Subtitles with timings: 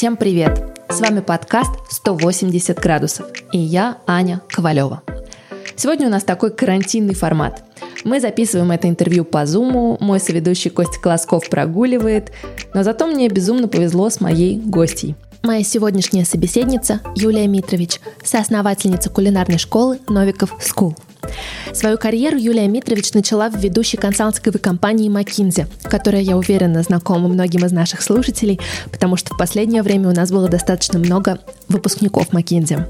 [0.00, 0.80] Всем привет!
[0.88, 1.72] С вами подкаст
[2.06, 5.02] «180 градусов» и я, Аня Ковалева.
[5.76, 7.62] Сегодня у нас такой карантинный формат.
[8.02, 12.32] Мы записываем это интервью по Зуму, мой соведущий Костя Колосков прогуливает,
[12.72, 15.16] но зато мне безумно повезло с моей гостьей.
[15.42, 20.96] Моя сегодняшняя собеседница Юлия Митрович, соосновательница кулинарной школы Новиков School–
[21.72, 27.64] Свою карьеру Юлия Митрович начала в ведущей консалтинговой компании McKinsey, которая, я уверена, знакома многим
[27.64, 32.84] из наших слушателей, потому что в последнее время у нас было достаточно много выпускников McKinsey.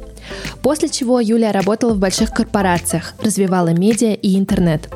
[0.63, 4.89] После чего Юлия работала в больших корпорациях, развивала медиа и интернет.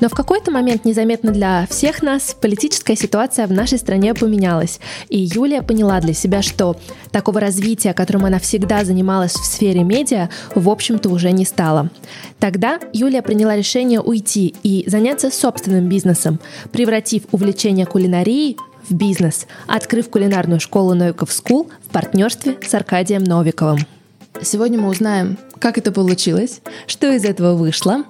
[0.00, 5.18] Но в какой-то момент незаметно для всех нас политическая ситуация в нашей стране поменялась, и
[5.18, 6.76] Юлия поняла для себя, что
[7.10, 11.90] такого развития, которым она всегда занималась в сфере медиа, в общем-то уже не стало.
[12.38, 16.38] Тогда Юлия приняла решение уйти и заняться собственным бизнесом,
[16.72, 18.56] превратив увлечение кулинарией
[18.88, 23.97] в бизнес, открыв кулинарную школу Новиков School в партнерстве с Аркадием Новиковым.
[24.42, 28.04] Сегодня мы узнаем, как это получилось, что из этого вышло.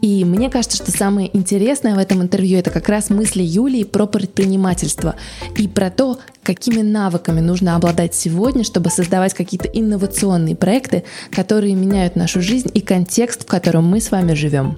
[0.00, 4.06] И мне кажется, что самое интересное в этом интервью это как раз мысли Юлии про
[4.06, 5.16] предпринимательство
[5.56, 12.14] и про то, какими навыками нужно обладать сегодня, чтобы создавать какие-то инновационные проекты, которые меняют
[12.14, 14.76] нашу жизнь и контекст, в котором мы с вами живем.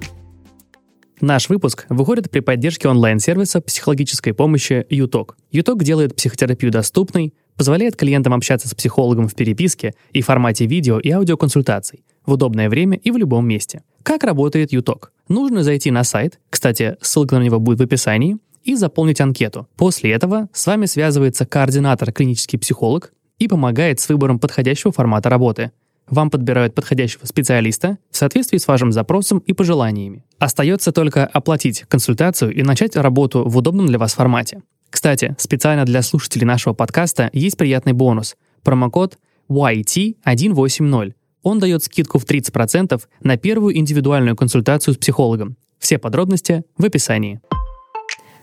[1.21, 5.37] Наш выпуск выходит при поддержке онлайн-сервиса психологической помощи ЮТОК.
[5.51, 11.11] ЮТОК делает психотерапию доступной, позволяет клиентам общаться с психологом в переписке и формате видео и
[11.11, 13.83] аудиоконсультаций в удобное время и в любом месте.
[14.01, 15.11] Как работает ЮТОК?
[15.27, 19.67] Нужно зайти на сайт, кстати, ссылка на него будет в описании, и заполнить анкету.
[19.75, 25.69] После этого с вами связывается координатор клинический психолог и помогает с выбором подходящего формата работы.
[26.09, 30.25] Вам подбирают подходящего специалиста в соответствии с вашим запросом и пожеланиями.
[30.39, 34.63] Остается только оплатить консультацию и начать работу в удобном для вас формате.
[34.91, 38.35] Кстати, специально для слушателей нашего подкаста есть приятный бонус.
[38.61, 39.17] Промокод
[39.49, 41.13] YT180.
[41.41, 45.57] Он дает скидку в 30% на первую индивидуальную консультацию с психологом.
[45.79, 47.41] Все подробности в описании.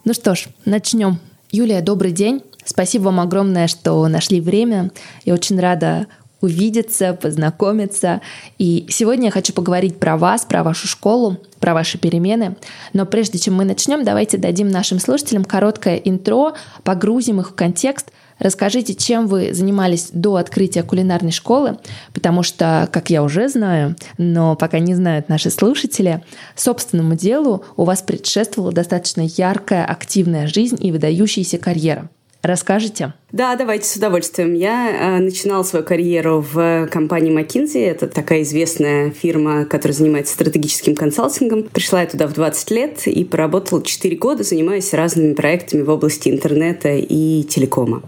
[0.03, 1.19] Ну что ж, начнем.
[1.51, 2.41] Юлия, добрый день.
[2.65, 4.91] Спасибо вам огромное, что нашли время.
[5.25, 6.07] Я очень рада
[6.41, 8.21] увидеться, познакомиться.
[8.57, 12.55] И сегодня я хочу поговорить про вас, про вашу школу, про ваши перемены.
[12.93, 18.11] Но прежде чем мы начнем, давайте дадим нашим слушателям короткое интро, погрузим их в контекст.
[18.39, 21.77] Расскажите, чем вы занимались до открытия кулинарной школы,
[22.13, 26.23] потому что, как я уже знаю, но пока не знают наши слушатели,
[26.55, 32.09] собственному делу у вас предшествовала достаточно яркая, активная жизнь и выдающаяся карьера.
[32.41, 33.13] Расскажите?
[33.33, 34.53] Да, давайте с удовольствием.
[34.53, 37.85] Я э, начинала свою карьеру в компании McKinsey.
[37.85, 41.63] Это такая известная фирма, которая занимается стратегическим консалтингом.
[41.63, 46.29] Пришла я туда в 20 лет и поработала 4 года, занимаясь разными проектами в области
[46.29, 48.03] интернета и телекома.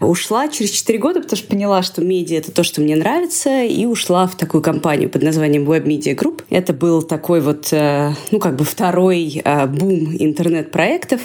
[0.00, 3.84] Ушла через 4 года, потому что поняла, что медиа— это то, что мне нравится, и
[3.84, 6.44] ушла в такую компанию под названием Web Media Group.
[6.50, 11.20] Это был такой вот, э, ну, как бы второй э, бум интернет-проектов.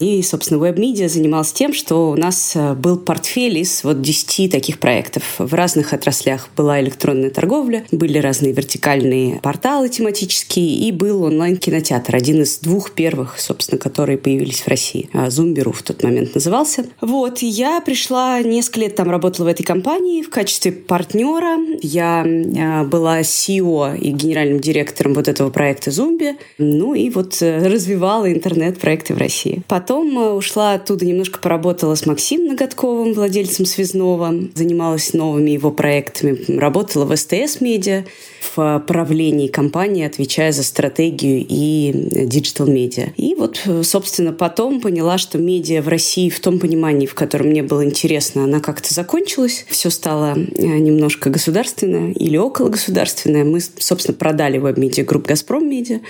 [0.00, 4.78] И, собственно, WebMedia занимался тем, что у нас э, был портфель из вот 10 таких
[4.78, 5.22] проектов.
[5.38, 12.42] В разных отраслях была электронная торговля, были разные вертикальные порталы тематические, и был онлайн-кинотеатр, один
[12.42, 15.08] из двух первых, собственно, которые появились в России.
[15.28, 16.86] Зумберу в тот момент назывался.
[17.00, 21.58] Вот, я пришла, несколько лет там работала в этой компании в качестве партнера.
[21.82, 26.36] Я э, была CEO и генеральным директором вот этого проекта Зумби.
[26.58, 29.62] Ну и вот э, развивала интернет-проекты в России.
[29.66, 35.70] Потом Потом э, ушла оттуда, немножко поработала с Максимом Ноготковым, владельцем Связного, занималась новыми его
[35.70, 38.04] проектами, работала в СТС Медиа
[38.40, 41.92] в правлении компании, отвечая за стратегию и
[42.26, 43.08] digital медиа.
[43.16, 47.62] И вот, собственно, потом поняла, что медиа в России в том понимании, в котором мне
[47.62, 49.64] было интересно, она как-то закончилась.
[49.68, 53.44] Все стало э, немножко государственное или около государственное.
[53.44, 56.00] Мы, собственно, продали Web Media Group «Газпром Медиа».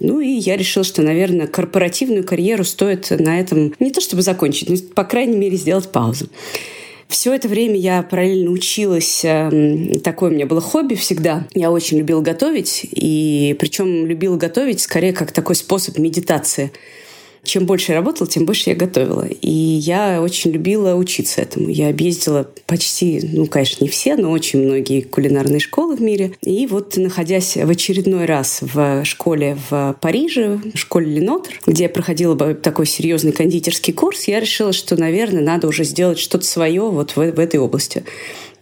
[0.00, 4.70] Ну и я решила, что, наверное, корпоративную карьеру стоит на этом не то чтобы закончить,
[4.70, 6.28] но, по крайней мере, сделать паузу.
[7.10, 9.24] Все это время я параллельно училась.
[9.24, 11.44] Эм, такое у меня было хобби всегда.
[11.54, 12.86] Я очень любила готовить.
[12.92, 16.70] И причем любила готовить скорее как такой способ медитации
[17.42, 19.26] чем больше я работала, тем больше я готовила.
[19.26, 21.68] И я очень любила учиться этому.
[21.68, 26.32] Я объездила почти, ну, конечно, не все, но очень многие кулинарные школы в мире.
[26.42, 31.88] И вот, находясь в очередной раз в школе в Париже, в школе Ленотр, где я
[31.88, 37.12] проходила такой серьезный кондитерский курс, я решила, что, наверное, надо уже сделать что-то свое вот
[37.12, 38.04] в, в этой области.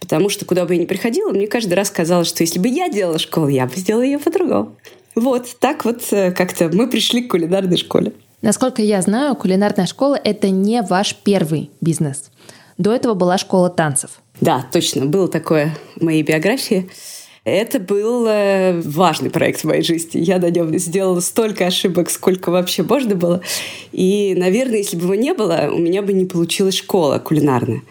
[0.00, 2.88] Потому что куда бы я ни приходила, мне каждый раз казалось, что если бы я
[2.88, 4.76] делала школу, я бы сделала ее по-другому.
[5.14, 8.12] Вот, так вот э, как-то мы пришли к кулинарной школе.
[8.40, 12.30] Насколько я знаю, кулинарная школа— это не ваш первый бизнес.
[12.76, 14.20] До этого была школа танцев.
[14.40, 16.88] Да, точно, было такое в моей биографии.
[17.42, 20.20] Это был э, важный проект в моей жизни.
[20.20, 23.40] Я на нем сделала столько ошибок, сколько вообще можно было.
[23.90, 27.82] И, наверное, если бы его не было, у меня бы не получилась школа кулинарная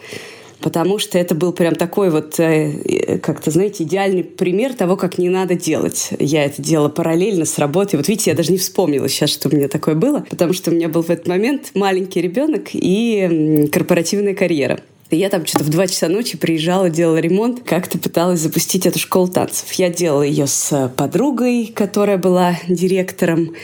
[0.60, 5.28] потому что это был прям такой вот, э, как-то, знаете, идеальный пример того, как не
[5.28, 6.10] надо делать.
[6.18, 7.96] Я это делала параллельно с работой.
[7.96, 10.74] Вот видите, я даже не вспомнила сейчас, что у меня такое было, потому что у
[10.74, 14.80] меня был в этот момент маленький ребенок и корпоративная карьера.
[15.10, 19.26] Я там что-то в 2 часа ночи приезжала, делала ремонт, как-то пыталась запустить эту школу
[19.26, 19.72] танцев.
[19.72, 23.54] Я делала ее с подругой, которая была директором.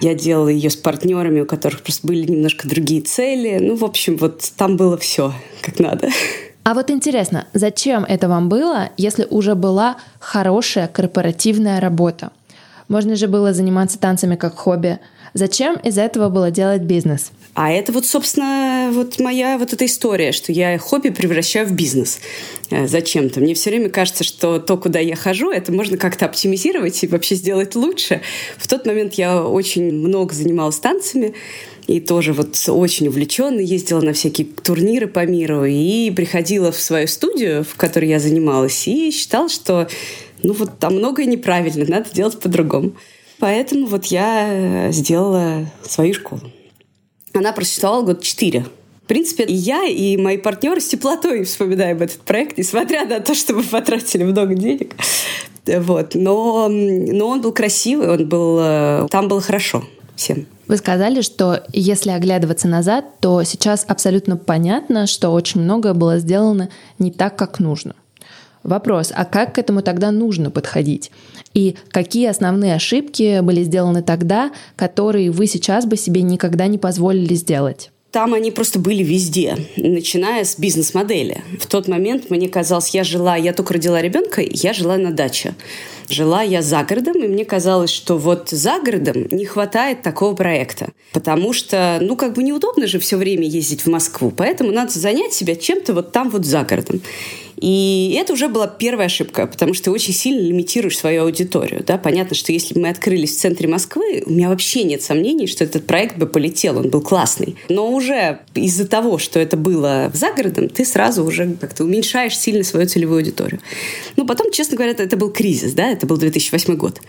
[0.00, 3.58] Я делала ее с партнерами, у которых просто были немножко другие цели.
[3.60, 5.32] Ну, в общем, вот там было все
[5.62, 6.08] как надо.
[6.64, 12.30] А вот интересно, зачем это вам было, если уже была хорошая корпоративная работа?
[12.88, 14.98] Можно же было заниматься танцами как хобби.
[15.34, 17.32] Зачем из этого было делать бизнес?
[17.54, 22.20] А это вот, собственно, вот моя вот эта история, что я хобби превращаю в бизнес
[22.70, 23.40] э, зачем-то.
[23.40, 27.34] Мне все время кажется, что то, куда я хожу, это можно как-то оптимизировать и вообще
[27.34, 28.22] сделать лучше.
[28.58, 31.34] В тот момент я очень много занималась танцами,
[31.88, 37.08] и тоже вот очень увлеченно ездила на всякие турниры по миру и приходила в свою
[37.08, 39.88] студию, в которой я занималась, и считала, что
[40.44, 42.92] ну вот там многое неправильно, надо делать по-другому.
[43.44, 46.40] Поэтому вот я сделала свою школу.
[47.34, 48.64] Она просуществовала год четыре.
[49.02, 53.34] В принципе, и я, и мои партнеры с теплотой вспоминаем этот проект, несмотря на то,
[53.34, 54.94] что мы потратили много денег.
[55.66, 56.14] Вот.
[56.14, 59.84] Но, но он был красивый, он был, э, там было хорошо
[60.16, 60.46] всем.
[60.66, 66.70] Вы сказали, что если оглядываться назад, то сейчас абсолютно понятно, что очень многое было сделано
[66.98, 67.94] не так, как нужно.
[68.64, 71.10] Вопрос, а как к этому тогда нужно подходить?
[71.52, 77.34] И какие основные ошибки были сделаны тогда, которые вы сейчас бы себе никогда не позволили
[77.34, 77.90] сделать?
[78.14, 81.42] там они просто были везде, начиная с бизнес-модели.
[81.58, 85.56] В тот момент мне казалось, я жила, я только родила ребенка, я жила на даче.
[86.08, 90.90] Жила я за городом, и мне казалось, что вот за городом не хватает такого проекта.
[91.12, 95.32] Потому что, ну, как бы неудобно же все время ездить в Москву, поэтому надо занять
[95.32, 97.00] себя чем-то вот там вот за городом.
[97.60, 101.84] И это уже была первая ошибка, потому что ты очень сильно лимитируешь свою аудиторию.
[101.86, 101.98] Да?
[101.98, 105.64] Понятно, что если бы мы открылись в центре Москвы, у меня вообще нет сомнений, что
[105.64, 107.56] этот проект бы полетел, он был классный.
[107.68, 112.64] Но уже из-за того, что это было за городом, ты сразу уже как-то уменьшаешь сильно
[112.64, 113.60] свою целевую аудиторию.
[114.16, 117.00] Ну, потом, честно говоря, это был кризис, да, это был 2008 год.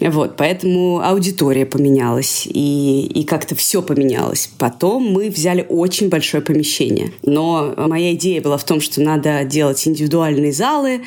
[0.00, 4.50] Вот, поэтому аудитория поменялась, и, и как-то все поменялось.
[4.58, 7.12] Потом мы взяли очень большое помещение.
[7.22, 11.02] Но моя идея была в том, что надо делать индивидуальные залы,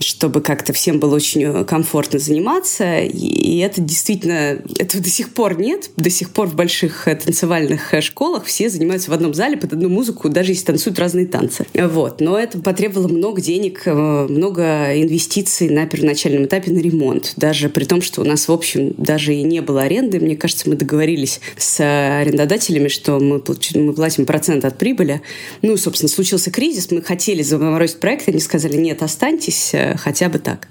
[0.00, 3.00] чтобы как-то всем было очень комфортно заниматься.
[3.00, 5.90] И это действительно, этого до сих пор нет.
[5.96, 10.28] До сих пор в больших танцевальных школах все занимаются в одном зале под одну музыку,
[10.28, 11.66] даже если танцуют разные танцы.
[11.74, 12.20] Вот.
[12.20, 17.34] Но это потребовало много денег, э, много инвестиций на первоначальном этапе на ремонт.
[17.36, 20.20] Даже при том, что у нас, в общем, даже и не было аренды.
[20.20, 25.22] Мне кажется, мы договорились с арендодателями, что мы, получим, мы платим процент от прибыли.
[25.62, 30.38] Ну, собственно, случился кризис, мы хотели заморозить проект, они сказали, нет, останьтесь, э, хотя бы
[30.38, 30.68] так.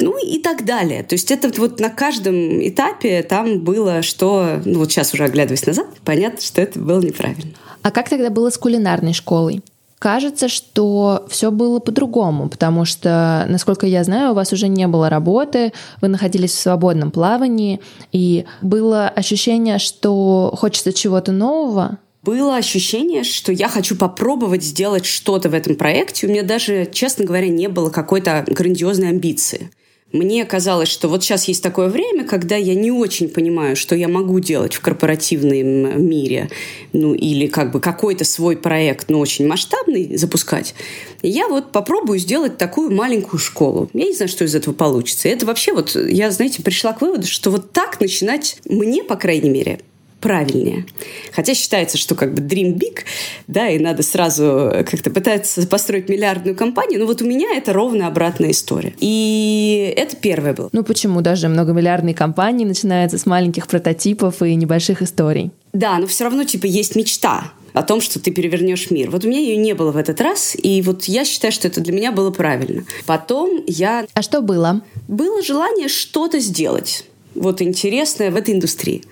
[0.00, 1.02] Ну и так далее.
[1.02, 5.66] То есть это вот на каждом этапе там было, что, ну вот сейчас уже оглядываясь
[5.66, 7.52] назад, понятно, что это было неправильно.
[7.82, 9.62] А как тогда было с кулинарной школой?
[10.04, 15.08] Кажется, что все было по-другому, потому что, насколько я знаю, у вас уже не было
[15.08, 17.80] работы, вы находились в свободном плавании,
[18.12, 25.48] и было ощущение, что хочется чего-то нового, было ощущение, что я хочу попробовать сделать что-то
[25.48, 26.26] в этом проекте.
[26.26, 29.70] У меня даже, честно говоря, не было какой-то грандиозной амбиции.
[30.14, 34.06] Мне казалось, что вот сейчас есть такое время, когда я не очень понимаю, что я
[34.06, 36.50] могу делать в корпоративном мире,
[36.92, 40.76] ну или как бы какой-то свой проект, но очень масштабный запускать.
[41.20, 43.90] Я вот попробую сделать такую маленькую школу.
[43.92, 45.28] Я не знаю, что из этого получится.
[45.28, 49.50] Это вообще вот, я, знаете, пришла к выводу, что вот так начинать мне, по крайней
[49.50, 49.80] мере,
[50.24, 50.86] правильнее.
[51.32, 53.00] Хотя считается, что как бы dream big,
[53.46, 58.06] да, и надо сразу как-то пытаться построить миллиардную компанию, но вот у меня это ровно
[58.06, 58.94] обратная история.
[59.00, 60.70] И это первое было.
[60.72, 65.50] Ну почему даже многомиллиардные компании начинаются с маленьких прототипов и небольших историй?
[65.74, 69.10] Да, но все равно типа есть мечта о том, что ты перевернешь мир.
[69.10, 71.82] Вот у меня ее не было в этот раз, и вот я считаю, что это
[71.82, 72.84] для меня было правильно.
[73.04, 74.06] Потом я...
[74.14, 74.80] А что было?
[75.06, 77.04] Было желание что-то сделать
[77.34, 79.02] вот интересное в этой индустрии.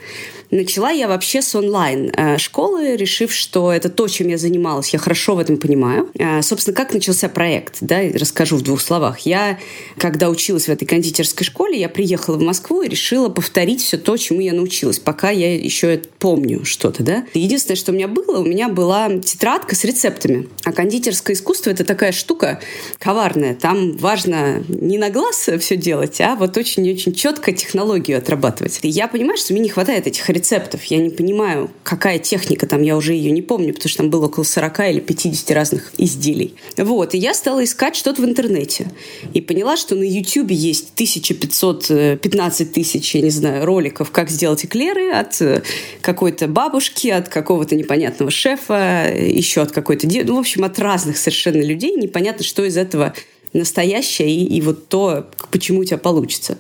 [0.53, 5.39] Начала я вообще с онлайн-школы, решив, что это то, чем я занималась, я хорошо в
[5.39, 6.11] этом понимаю.
[6.43, 9.21] Собственно, как начался проект, да, расскажу в двух словах.
[9.21, 9.59] Я,
[9.97, 14.15] когда училась в этой кондитерской школе, я приехала в Москву и решила повторить все то,
[14.19, 17.25] чему я научилась, пока я еще помню что-то, да.
[17.33, 20.51] Единственное, что у меня было, у меня была тетрадка с рецептами.
[20.65, 22.61] А кондитерское искусство— это такая штука
[22.99, 23.55] коварная.
[23.55, 28.81] Там важно не на глаз все делать, а вот очень-очень четко технологию отрабатывать.
[28.83, 30.42] И я понимаю, что мне не хватает этих рецептов.
[30.85, 34.27] Я не понимаю, какая техника там, я уже ее не помню, потому что там было
[34.27, 36.55] около 40 или 50 разных изделий.
[36.77, 38.91] Вот, и я стала искать что-то в интернете.
[39.35, 45.13] И поняла, что на YouTube есть 1515 тысяч, я не знаю, роликов, как сделать эклеры
[45.13, 45.63] от э,
[46.01, 50.07] какой-то бабушки, от какого-то непонятного шефа, еще от какой-то...
[50.07, 51.97] Ну, в общем, от разных совершенно людей.
[51.97, 53.15] Непонятно, что из этого
[53.53, 56.59] настоящее и, и вот то, почему у тебя получится.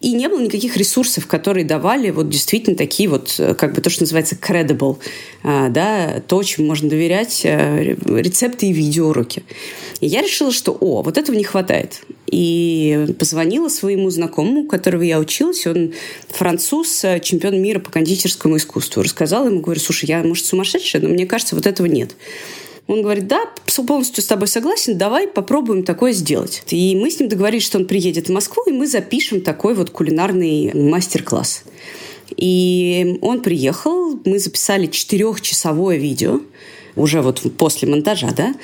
[0.00, 3.90] И не было никаких ресурсов, которые давали вот действительно такие вот, э, как бы то,
[3.90, 4.96] что называется credible,
[5.42, 9.42] э, да, то, чем можно доверять, э, рецепты и видеоуроки.
[10.00, 12.00] И я решила, что, о, вот этого не хватает.
[12.26, 15.92] И позвонила своему знакомому, которого я училась, он
[16.28, 19.02] француз, чемпион мира по кондитерскому искусству.
[19.02, 22.12] Рассказала ему, говорю, слушай, я, может, сумасшедшая, но мне кажется, вот этого нет.
[22.86, 23.48] Он говорит, да,
[23.86, 26.62] полностью с тобой согласен, давай попробуем такое сделать.
[26.70, 29.90] И мы с ним договорились, что он приедет в Москву, и мы запишем такой вот
[29.90, 31.64] кулинарный мастер-класс.
[32.36, 36.40] И он приехал, мы записали четырехчасовое видео,
[36.96, 38.54] уже вот после монтажа, да,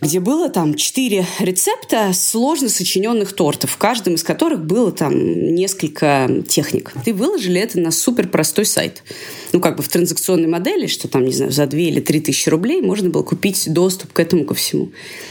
[0.00, 5.12] где было там четыре рецепта сложно сочиненных тортов, в каждом из которых было там
[5.54, 6.92] несколько техник.
[7.04, 9.02] И выложили это на супер простой сайт.
[9.52, 12.48] Ну, как бы в транзакционной модели, что там, не знаю, за 2 или 3 тысячи
[12.48, 14.90] рублей можно было купить доступ к этому ко всему.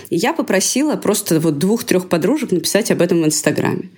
[0.10, 3.90] И я попросила просто вот двух-трех подружек написать об этом в Инстаграме.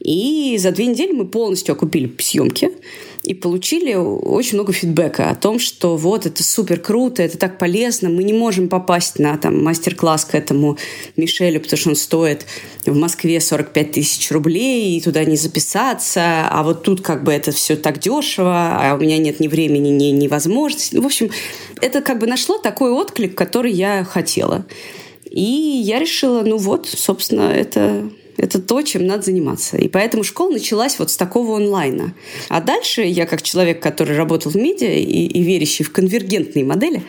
[0.00, 2.70] И за две недели мы полностью окупили съемки
[3.26, 8.08] и получили очень много фидбэка о том, что вот это супер круто, это так полезно,
[8.08, 10.78] мы не можем попасть на там мастер-класс к этому
[11.16, 12.46] Мишелю, потому что он стоит
[12.84, 17.50] в Москве 45 тысяч рублей, и туда не записаться, а вот тут как бы это
[17.50, 20.94] все так дешево, а у меня нет ни времени, ни, ни возможности.
[20.94, 21.30] Ну, в общем,
[21.80, 24.64] это как бы нашло такой отклик, который я хотела.
[25.28, 29.76] И я решила, ну вот, собственно, это это то, чем надо заниматься.
[29.76, 32.14] И поэтому школа началась вот с такого онлайна.
[32.48, 37.02] А дальше я, как человек, который работал в медиа и, и верящий в конвергентные модели,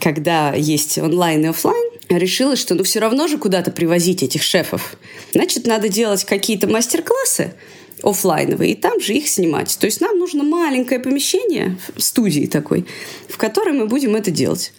[0.00, 4.96] когда есть онлайн и офлайн, решила, что ну все равно же куда-то привозить этих шефов.
[5.32, 7.54] Значит, надо делать какие-то мастер-классы,
[8.02, 9.76] офлайновые, и там же их снимать.
[9.78, 12.86] То есть нам нужно маленькое помещение, студии такой,
[13.28, 14.72] в которой мы будем это делать.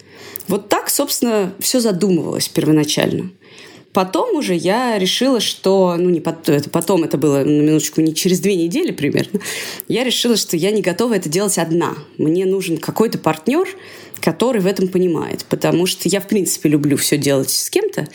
[0.47, 3.31] Вот так, собственно, все задумывалось первоначально.
[3.93, 8.13] Потом уже я решила, что, ну не потом, это потом, это было на минуточку не
[8.13, 9.39] через две недели примерно,
[9.87, 11.95] я решила, что я не готова это делать одна.
[12.17, 13.67] Мне нужен какой-то партнер,
[14.21, 18.07] который в этом понимает, потому что я в принципе люблю все делать с кем-то.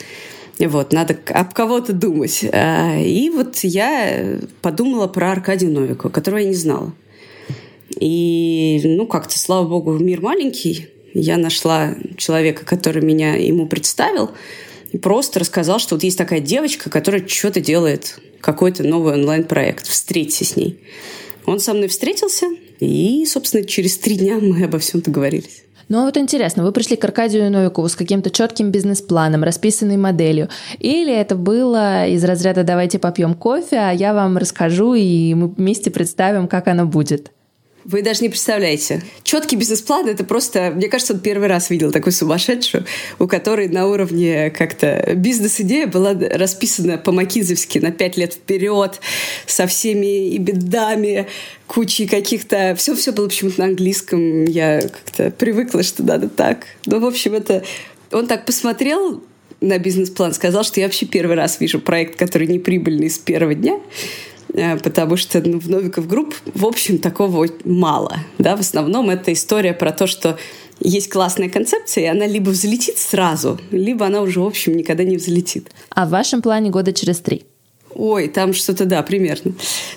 [0.59, 2.45] Вот, надо об кого-то думать.
[2.53, 6.93] А, и вот я подумала про Аркадия Новикова, которого я не знала.
[7.99, 10.87] И, ну, как-то, слава богу, мир маленький.
[11.13, 14.31] Я нашла человека, который меня ему представил–
[14.95, 19.87] и просто рассказал, что вот есть такая девочка, которая что-то делает, какой-то новый онлайн-проект.
[19.87, 20.79] Встреться с ней.
[21.45, 22.45] Он со мной встретился,
[22.79, 25.63] и, собственно, через три дня мы обо всем договорились.
[25.89, 30.47] Ну а вот интересно, вы пришли к Аркадию Новикову с каким-то четким бизнес-планом, расписанной моделью,
[30.79, 35.91] или это было из разряда «давайте попьем кофе, а я вам расскажу, и мы вместе
[35.91, 37.33] представим, как оно будет»?
[37.85, 39.03] Вы даже не представляете.
[39.21, 40.71] Четкий бизнес-план— это просто...
[40.75, 42.83] Мне кажется, он первый раз видел такую сумасшедшую,
[43.19, 48.99] у которой на уровне как-то бизнес-идея была расписана по-макинзевски на пять лет вперед,
[49.45, 51.27] со всеми и бедами,
[51.67, 52.73] кучей каких-то...
[52.75, 54.45] Все-все было почему-то на английском.
[54.45, 56.65] Я как-то привыкла, что надо так.
[56.87, 57.63] Ну, в общем, это...
[58.11, 59.23] Он так посмотрел
[59.61, 63.53] на бизнес-план, сказал, что я вообще первый раз вижу проект, который не прибыльный с первого
[63.53, 63.79] дня.
[64.55, 68.17] Э, потому что ну, в Novikov Group, в общем, такого мало.
[68.37, 68.55] Да?
[68.55, 70.37] В основном это история про то, что
[70.79, 75.17] есть классная концепция, и она либо взлетит сразу, либо она уже, в общем, никогда не
[75.17, 75.71] взлетит.
[75.89, 77.45] А в вашем плане года через три?
[77.95, 79.53] Ой, там что-то, да, примерно.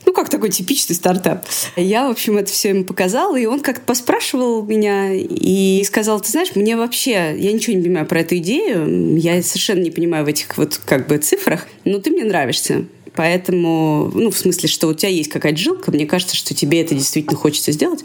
[0.06, 1.44] Ну, как такой типичный стартап.
[1.74, 6.30] Я, в общем, это все ему показала, и он как-то поспрашивал меня и сказал, ты
[6.30, 10.28] знаешь, мне вообще, я ничего не понимаю про эту идею, я совершенно не понимаю в
[10.28, 12.84] этих вот как бы цифрах, но ты мне нравишься.
[13.16, 16.94] Поэтому, ну, в смысле, что у тебя есть какая-то жилка, мне кажется, что тебе это
[16.94, 18.04] действительно хочется сделать.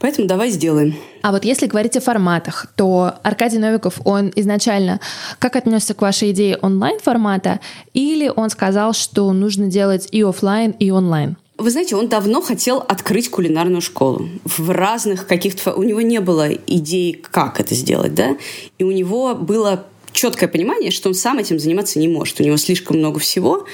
[0.00, 0.96] Поэтому давай сделаем.
[1.22, 5.00] А вот если говорить о форматах, то Аркадий Новиков, он изначально
[5.38, 7.60] как отнесся к вашей идее онлайн-формата,
[7.92, 11.36] или он сказал, что нужно делать и офлайн, и онлайн?
[11.58, 14.28] Вы знаете, он давно хотел открыть кулинарную школу.
[14.44, 15.74] В разных каких-то...
[15.74, 18.38] У него не было идей, как это сделать, да?
[18.78, 22.40] И у него было четкое понимание, что он сам этим заниматься не может.
[22.40, 23.66] У него слишком много всего,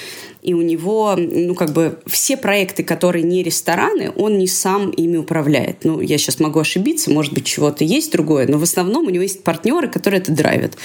[0.46, 5.16] и у него, ну, как бы, все проекты, которые не рестораны, он не сам ими
[5.16, 5.84] управляет.
[5.84, 9.24] Ну, я сейчас могу ошибиться, может быть, чего-то есть другое, но в основном у него
[9.24, 10.76] есть партнеры, которые это драйвят.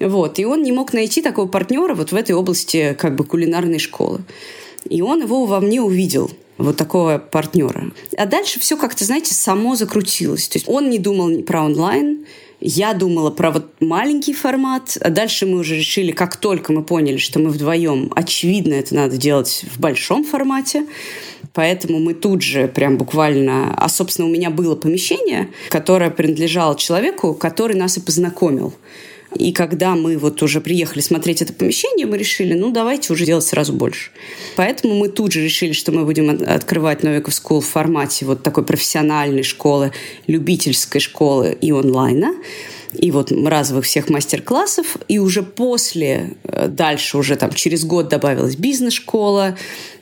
[0.00, 0.38] Вот.
[0.38, 4.22] И он не мог найти такого партнера вот в этой области как бы кулинарной школы.
[4.88, 7.92] И он его во мне увидел вот такого партнера.
[8.16, 10.48] А дальше все как-то, знаете, само закрутилось.
[10.48, 12.24] То есть он не думал про онлайн,
[12.60, 17.18] я думала про вот маленький формат, а дальше мы уже решили, как только мы поняли,
[17.18, 20.86] что мы вдвоем, очевидно, это надо делать в большом формате,
[21.52, 23.74] поэтому мы тут же прям буквально...
[23.76, 28.72] А, собственно, у меня было помещение, которое принадлежало человеку, который нас и познакомил.
[29.36, 33.44] И когда мы вот уже приехали смотреть это помещение, мы решили, ну, давайте уже делать
[33.44, 34.10] сразу больше.
[34.56, 38.64] Поэтому мы тут же решили, что мы будем открывать Новиков School в формате вот такой
[38.64, 39.92] профессиональной школы,
[40.26, 42.34] любительской школы и онлайна
[42.92, 48.56] и вот разовых всех мастер-классов, и уже после, э, дальше уже там через год добавилась
[48.56, 49.56] бизнес-школа,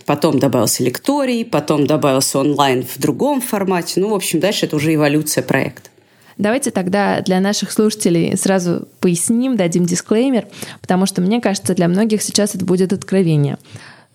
[0.07, 4.01] потом добавился лекторий, потом добавился онлайн в другом формате.
[4.01, 5.91] Ну, в общем, дальше это уже эволюция проекта.
[6.39, 10.47] Давайте тогда для наших слушателей сразу поясним, дадим дисклеймер,
[10.81, 13.59] потому что мне кажется, для многих сейчас это будет откровение.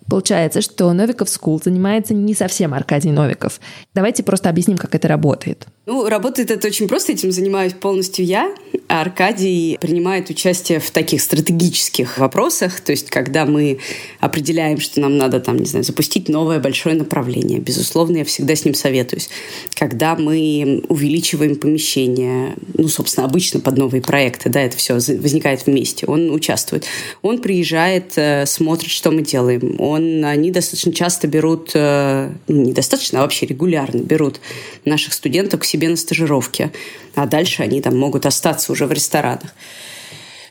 [0.09, 3.59] Получается, что Novikov School занимается не совсем Аркадий Новиков.
[3.93, 5.67] Давайте просто объясним, как это работает.
[5.89, 8.53] Ну, работает это очень просто, этим занимаюсь полностью я.
[8.89, 13.79] А Аркадий принимает участие в таких стратегических вопросах, то есть когда мы
[14.19, 17.59] определяем, что нам надо, там, не знаю, запустить новое большое направление.
[17.59, 19.29] Безусловно, я всегда с ним советуюсь.
[19.75, 26.05] Когда мы увеличиваем помещение, ну, собственно, обычно под новые проекты, да, это все возникает вместе,
[26.05, 26.85] он участвует.
[27.21, 29.75] Он приезжает, э, смотрит, что мы делаем.
[29.79, 34.39] Он, они достаточно часто берут, э, ну, недостаточно, а вообще регулярно берут
[34.85, 36.71] наших студентов к себе на стажировки
[37.15, 39.53] а дальше они там могут остаться уже в ресторанах.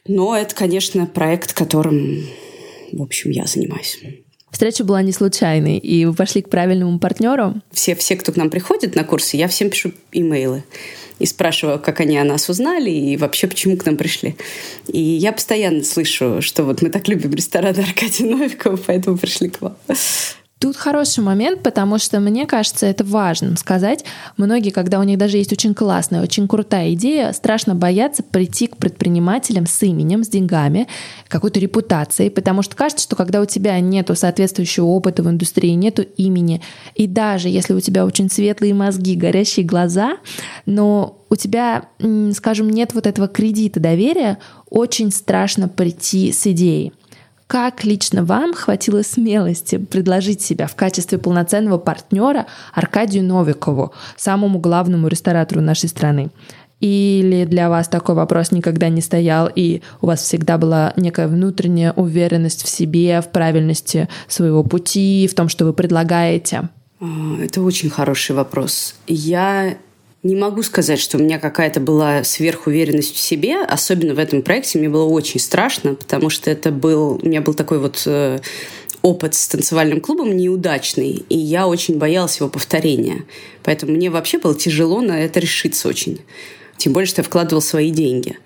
[0.06, 2.26] Но это, конечно, проект, которым,
[2.92, 3.98] в общем, я занимаюсь.
[4.50, 7.54] Встреча была не случайной, и вы пошли к правильному партнеру?
[7.70, 10.64] Все, все, кто к нам приходит на курсы, я всем пишу имейлы
[11.18, 14.36] и спрашиваю, как они о нас узнали и вообще почему к нам пришли.
[14.86, 19.60] И я постоянно слышу, что вот мы так любим ресторан Аркадия Новикова, поэтому пришли к
[19.60, 19.76] вам.
[20.58, 24.04] Тут хороший момент, потому что мне кажется, это важным сказать.
[24.36, 28.76] Многие, когда у них даже есть очень классная, очень крутая идея, страшно боятся прийти к
[28.76, 30.88] предпринимателям с именем, с деньгами,
[31.28, 36.02] какой-то репутацией, потому что кажется, что когда у тебя нету соответствующего опыта в индустрии, нету
[36.02, 36.60] имени,
[36.96, 40.16] и даже если у тебя очень светлые мозги, горящие глаза,
[40.66, 41.84] но у тебя,
[42.32, 44.38] скажем, нет вот этого кредита доверия,
[44.70, 46.92] очень страшно прийти с идеей.
[47.48, 55.08] Как лично вам хватило смелости предложить себя в качестве полноценного партнера Аркадию Новикову, самому главному
[55.08, 56.28] ресторатору нашей страны?
[56.80, 61.92] Или для вас такой вопрос никогда не стоял, и у вас всегда была некая внутренняя
[61.92, 66.68] уверенность в себе, в правильности своего пути, в том, что вы предлагаете?
[67.00, 67.06] А,
[67.40, 68.94] это очень хороший вопрос.
[69.06, 69.78] Я
[70.28, 73.62] не могу сказать, что у меня какая-то была сверхуверенность в себе.
[73.62, 77.18] Особенно в этом проекте мне было очень страшно, потому что это был...
[77.22, 78.40] У меня был такой вот э,
[79.00, 83.24] опыт с танцевальным клубом неудачный, и я очень боялась его повторения.
[83.62, 86.20] Поэтому мне вообще было тяжело на это решиться очень.
[86.76, 88.36] Тем более, что я вкладывал свои деньги.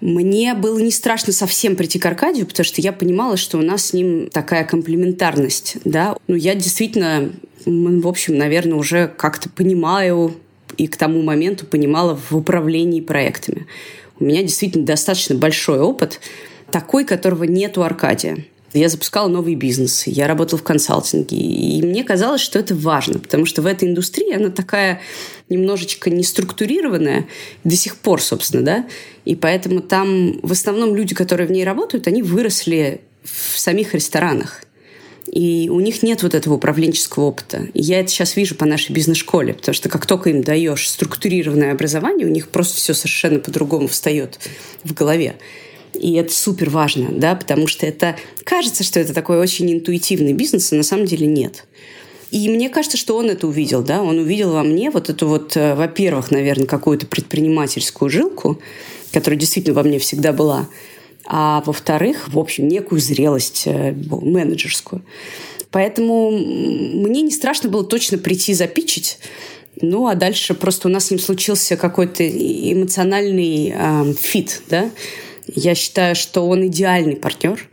[0.00, 3.86] Мне было не страшно совсем прийти к Аркадию, потому что я понимала, что у нас
[3.86, 5.76] с ним такая комплементарность.
[5.84, 6.16] Да?
[6.26, 7.30] Ну, я действительно,
[7.64, 10.34] в общем, наверное, уже как-то понимаю
[10.76, 13.66] и к тому моменту понимала в управлении проектами.
[14.18, 16.20] У меня действительно достаточно большой опыт,
[16.70, 18.44] такой, которого нет у Аркадия.
[18.72, 23.46] Я запускала новый бизнес, я работала в консалтинге, и мне казалось, что это важно, потому
[23.46, 25.00] что в этой индустрии она такая
[25.48, 27.26] немножечко неструктурированная
[27.64, 28.86] до сих пор, собственно, да,
[29.24, 34.65] и поэтому там в основном люди, которые в ней работают, они выросли в самих ресторанах.
[35.26, 37.66] И у них нет вот этого управленческого опыта.
[37.74, 41.72] И я это сейчас вижу по нашей бизнес-школе, потому что как только им даешь структурированное
[41.72, 44.38] образование, у них просто все совершенно по-другому встает
[44.84, 45.36] в голове.
[45.94, 50.72] И это супер важно, да, потому что это кажется, что это такой очень интуитивный бизнес,
[50.72, 51.64] а на самом деле нет.
[52.30, 55.56] И мне кажется, что он это увидел, да, он увидел во мне вот эту вот,
[55.56, 58.60] э, во-первых, наверное, какую-то предпринимательскую жилку,
[59.12, 60.68] которая действительно во мне всегда была,
[61.26, 65.02] а во-вторых, в общем, некую зрелость э, менеджерскую.
[65.70, 69.18] Поэтому мне не страшно было точно прийти запичить,
[69.80, 74.90] ну, а дальше просто у нас с ним случился какой-то эмоциональный э, фит, да.
[75.46, 77.68] Я считаю, что он идеальный партнер.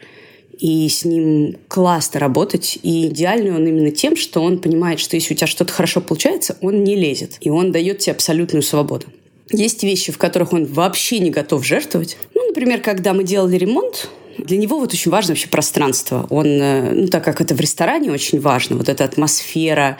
[0.59, 2.77] И с ним классно работать.
[2.83, 6.57] И идеальный он именно тем, что он понимает, что если у тебя что-то хорошо получается,
[6.61, 7.37] он не лезет.
[7.41, 9.07] И он дает тебе абсолютную свободу.
[9.51, 12.17] Есть вещи, в которых он вообще не готов жертвовать.
[12.33, 16.25] Ну, например, когда мы делали ремонт, для него вот очень важно вообще пространство.
[16.29, 19.97] Он, э, ну, так как это в ресторане очень важно, вот эта атмосфера,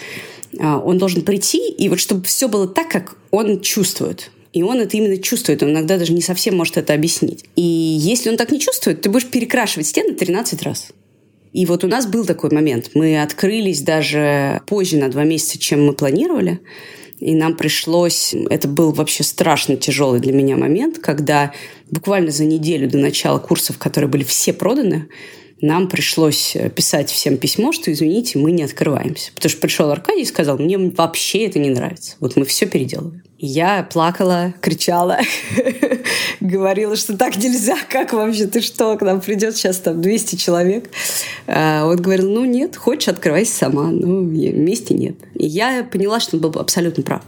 [0.60, 4.32] а, он должен прийти, и вот чтобы все было так, как он чувствует.
[4.54, 7.46] И он это именно чувствует, он иногда даже не совсем может это объяснить.
[7.56, 10.90] И если он так не чувствует, ты будешь перекрашивать стены 13 раз.
[11.54, 12.92] И вот у нас был такой момент.
[12.94, 16.60] Мы открылись даже позже на два месяца, чем мы планировали.
[17.24, 18.36] И нам пришлось...
[18.50, 21.54] Это был вообще страшно тяжелый для меня момент, когда
[21.90, 25.08] буквально за неделю до начала курсов, которые были все проданы,
[25.64, 29.32] нам пришлось э, писать всем письмо, что, извините, мы не открываемся.
[29.34, 32.16] Потому что пришел Аркадий и сказал, мне вообще это не нравится.
[32.20, 33.24] Вот мы все переделываем.
[33.38, 35.20] Я плакала, кричала,
[36.42, 40.90] говорила, что так нельзя, как вообще, ты что, к нам придет сейчас там 200 человек.
[41.48, 45.16] А он говорил, ну нет, хочешь, открывайся сама, ну вместе нет.
[45.36, 47.22] И я поняла, что он был абсолютно прав.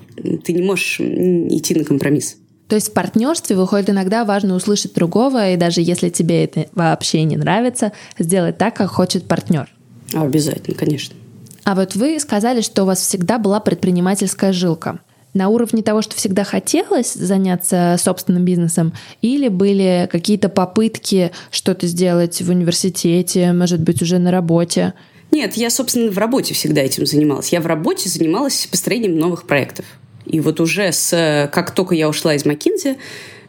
[0.44, 2.36] Ты не можешь идти на компромисс.
[2.68, 7.24] То есть в партнерстве выходит иногда важно услышать другого, и даже если тебе это вообще
[7.24, 9.70] не нравится, сделать так, как хочет партнер.
[10.14, 11.16] Обязательно, конечно.
[11.64, 15.00] А вот вы сказали, что у вас всегда была предпринимательская жилка.
[15.34, 22.42] На уровне того, что всегда хотелось заняться собственным бизнесом, или были какие-то попытки что-то сделать
[22.42, 24.94] в университете, может быть, уже на работе?
[25.32, 27.50] Нет, я, собственно, в работе всегда этим занималась.
[27.50, 29.86] Я в работе занималась построением новых проектов.
[30.26, 32.98] И вот уже с, как только я ушла из McKinsey,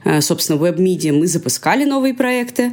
[0.04, 2.72] э, собственно, в WebMedia мы запускали новые проекты,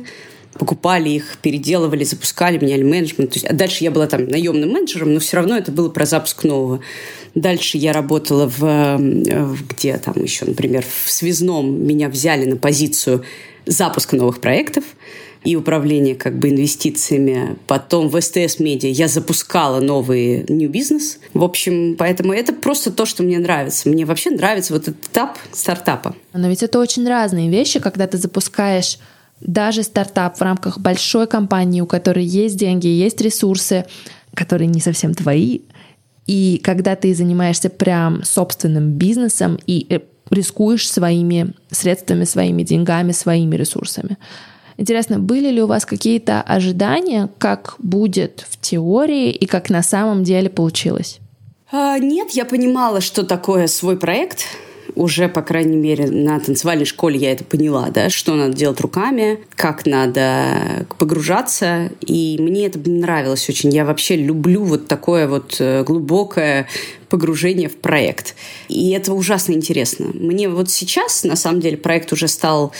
[0.57, 3.31] покупали их, переделывали, запускали, меняли менеджмент.
[3.31, 6.05] То есть, а дальше я была там наемным менеджером, но все равно это было про
[6.05, 6.81] запуск нового.
[7.35, 12.57] Дальше я работала в, э, в где там еще, например, в связном меня взяли на
[12.57, 13.23] позицию
[13.65, 14.83] запуска новых проектов
[15.43, 17.57] и управление как бы инвестициями.
[17.67, 21.19] Потом в СТС Медиа я запускала новый new бизнес.
[21.33, 23.89] В общем, поэтому это просто то, что мне нравится.
[23.89, 26.15] Мне вообще нравится вот этот этап стартапа.
[26.33, 28.99] Но ведь это очень разные вещи, когда ты запускаешь
[29.41, 33.85] даже стартап в рамках большой компании, у которой есть деньги, есть ресурсы,
[34.33, 35.59] которые не совсем твои,
[36.25, 43.55] и когда ты занимаешься прям собственным бизнесом и э, рискуешь своими средствами, своими деньгами, своими
[43.55, 44.17] ресурсами.
[44.77, 50.23] Интересно, были ли у вас какие-то ожидания, как будет в теории и как на самом
[50.23, 51.19] деле получилось?
[51.71, 54.45] А, нет, я понимала, что такое свой проект.
[54.95, 59.39] Уже, по крайней мере, на танцевальной школе я это поняла, да, что надо делать руками,
[59.55, 61.89] как надо погружаться.
[62.01, 63.73] И мне это нравилось очень.
[63.73, 66.67] Я вообще люблю вот такое вот э, глубокое
[67.09, 68.35] погружение в проект.
[68.67, 70.11] И это ужасно интересно.
[70.13, 72.71] Мне вот сейчас, на самом деле, проект уже стал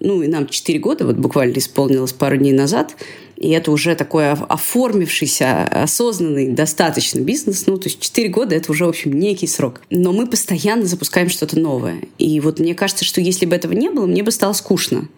[0.00, 2.94] ну, и нам 4 года, вот буквально исполнилось пару дней назад,
[3.36, 7.66] и это уже такой оформившийся, осознанный, достаточно бизнес.
[7.66, 9.80] Ну, то есть 4 года— это уже, в общем, некий срок.
[9.88, 12.02] Но мы постоянно запускаем что-то новое.
[12.18, 15.08] И вот мне кажется, что если бы этого не было, мне бы стало скучно.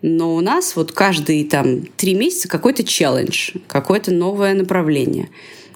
[0.00, 5.28] Но у нас вот каждые там три месяца какой-то челлендж, какое-то новое направление,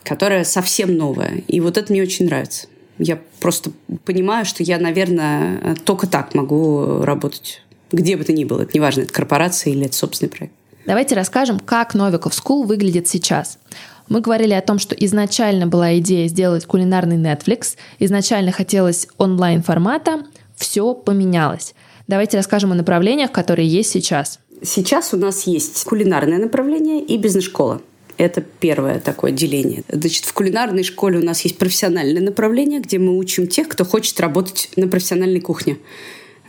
[0.02, 1.42] которое совсем новое.
[1.46, 2.68] И вот это мне очень нравится.
[2.98, 3.72] Я просто
[4.04, 8.62] понимаю, что я, наверное, только так могу работать где бы то ни было.
[8.62, 10.54] Это неважно, это корпорация или это собственный проект.
[10.86, 13.58] Давайте расскажем, как Новиков School выглядит сейчас.
[14.08, 20.24] Мы говорили о том, что изначально была идея сделать кулинарный Netflix, изначально хотелось онлайн-формата,
[20.56, 21.74] все поменялось.
[22.08, 24.40] Давайте расскажем о направлениях, которые есть сейчас.
[24.62, 27.80] Сейчас у нас есть кулинарное направление и бизнес-школа.
[28.18, 29.82] Это первое такое деление.
[29.88, 34.20] Значит, в кулинарной школе у нас есть профессиональное направление, где мы учим тех, кто хочет
[34.20, 35.78] работать на профессиональной кухне.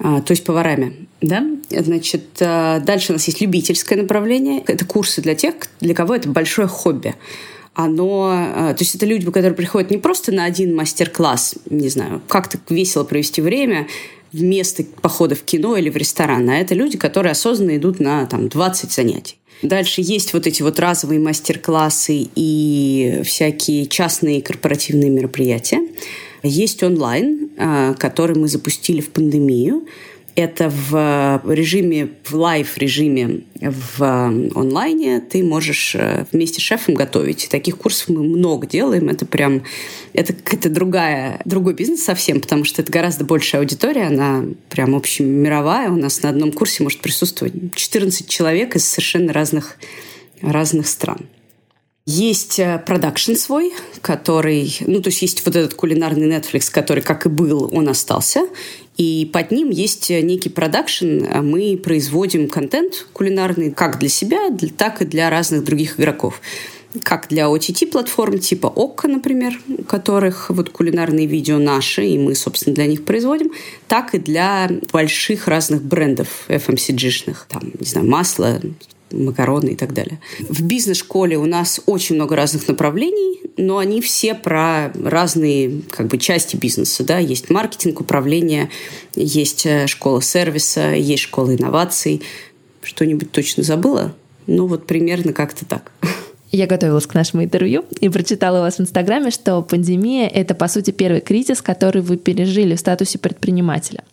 [0.03, 1.07] А, то есть поварами.
[1.21, 1.45] Да?
[1.69, 4.61] Значит, а, дальше у нас есть любительское направление.
[4.67, 7.15] Это курсы для тех, для кого это большое хобби.
[7.73, 12.21] Оно, а, то есть это люди, которые приходят не просто на один мастер-класс, не знаю,
[12.27, 13.87] как-то весело провести время,
[14.33, 18.49] вместо похода в кино или в ресторан, а это люди, которые осознанно идут на там,
[18.49, 19.37] 20 занятий.
[19.61, 25.79] Дальше есть вот эти вот разовые мастер-классы и всякие частные корпоративные мероприятия.
[26.43, 29.87] Есть онлайн, а, который мы запустили в пандемию.
[30.35, 37.49] Это в режиме, в live-режиме в онлайне ты можешь э, вместе с шефом готовить.
[37.51, 39.09] Таких курсов мы много делаем.
[39.09, 39.61] Это прям,
[40.13, 45.91] это какая-то другая, другой бизнес совсем, потому что это гораздо большая аудитория, она прям общемировая.
[45.91, 49.77] У нас на одном курсе может присутствовать 14 человек из совершенно разных,
[50.41, 51.27] разных стран.
[52.05, 57.25] Есть э, продакшн свой, который, ну, то есть есть вот этот кулинарный Netflix, который, как
[57.25, 58.41] и был, он остался.
[58.97, 61.23] И под ним есть некий продакшн.
[61.41, 66.41] Мы производим контент кулинарный как для себя, так и для разных других игроков
[67.01, 72.75] как для OTT-платформ типа ОККО, например, у которых вот кулинарные видео наши, и мы, собственно,
[72.75, 73.51] для них производим,
[73.87, 78.61] так и для больших разных брендов FMCG-шных, там, не знаю, масло,
[79.13, 80.19] макароны и так далее.
[80.39, 86.17] В бизнес-школе у нас очень много разных направлений, но они все про разные как бы,
[86.17, 87.03] части бизнеса.
[87.03, 87.19] Да?
[87.19, 88.69] Есть маркетинг, управление,
[89.15, 92.21] есть э, школа сервиса, есть школа инноваций.
[92.81, 94.15] Что-нибудь точно забыла?
[94.47, 95.91] Ну, вот примерно как-то так.
[96.51, 100.67] Я готовилась к нашему интервью и прочитала у вас в Инстаграме, что пандемия— это, по
[100.67, 104.03] сути, первый кризис, который вы пережили в статусе предпринимателя.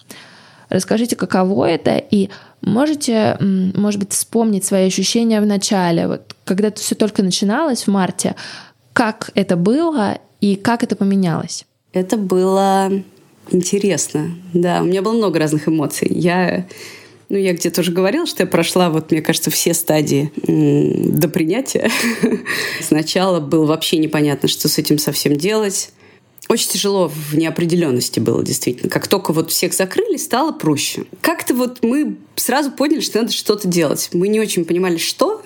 [0.70, 2.30] Расскажите, каково это, и
[2.62, 7.88] можете, может быть, вспомнить свои ощущения в начале, вот, когда это все только начиналось в
[7.88, 8.36] марте,
[8.92, 11.66] как это было и как это поменялось?
[11.92, 12.90] Это было
[13.50, 14.80] интересно, да.
[14.80, 16.08] У меня было много разных эмоций.
[16.10, 16.66] Я
[17.30, 21.88] ну, я где-то уже говорила, что я прошла, вот, мне кажется, все стадии до принятия.
[22.80, 25.90] Сначала было вообще непонятно, что с этим совсем делать.
[26.50, 28.90] Очень тяжело в неопределенности было, действительно.
[28.90, 31.04] Как только вот всех закрыли, стало проще.
[31.20, 34.08] Как-то вот мы сразу поняли, что надо что-то делать.
[34.12, 35.42] Мы не очень понимали, что,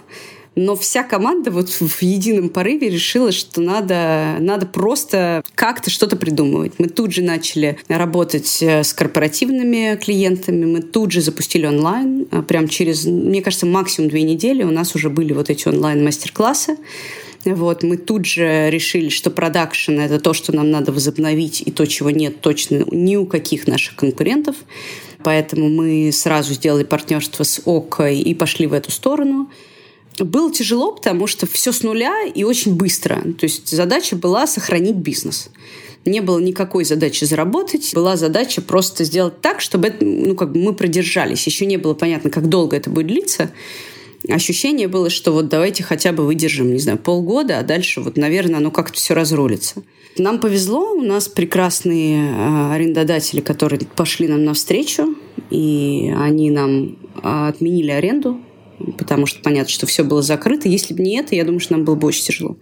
[0.54, 6.72] но вся команда вот в едином порыве решила, что надо, надо просто как-то что-то придумывать.
[6.78, 12.26] Мы тут же начали работать э, с корпоративными клиентами, мы тут же запустили онлайн.
[12.30, 16.78] А прям через, мне кажется, максимум две недели у нас уже были вот эти онлайн-мастер-классы.
[17.44, 21.86] Вот, мы тут же решили, что продакшн— это то, что нам надо возобновить, и то,
[21.86, 24.56] чего нет точно ни у каких наших конкурентов.
[25.22, 29.50] Поэтому мы сразу сделали партнерство с ОКО и пошли в эту сторону.
[30.18, 33.16] Было тяжело, потому что все с нуля и очень быстро.
[33.38, 35.50] То есть задача была сохранить бизнес.
[36.04, 37.92] Не было никакой задачи заработать.
[37.94, 41.46] Была задача просто сделать так, чтобы это, ну, как бы мы продержались.
[41.46, 43.50] Еще не было понятно, как долго это будет длиться
[44.28, 48.58] ощущение было, что вот давайте хотя бы выдержим, не знаю, полгода, а дальше вот, наверное,
[48.58, 49.82] оно как-то все разрулится.
[50.16, 55.16] Нам повезло, у нас прекрасные э, арендодатели, которые пошли нам навстречу,
[55.50, 58.40] и они нам а, отменили аренду,
[58.96, 60.68] потому что понятно, что все было закрыто.
[60.68, 62.56] Если бы не это, я думаю, что нам было бы очень тяжело.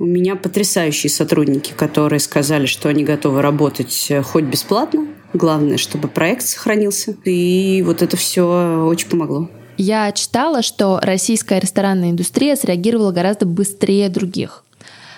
[0.00, 5.06] У меня потрясающие сотрудники, которые сказали, что они готовы работать э, хоть бесплатно.
[5.32, 7.16] Главное, чтобы проект сохранился.
[7.24, 9.48] И вот это все очень помогло.
[9.82, 14.62] Я читала, что российская ресторанная индустрия среагировала гораздо быстрее других.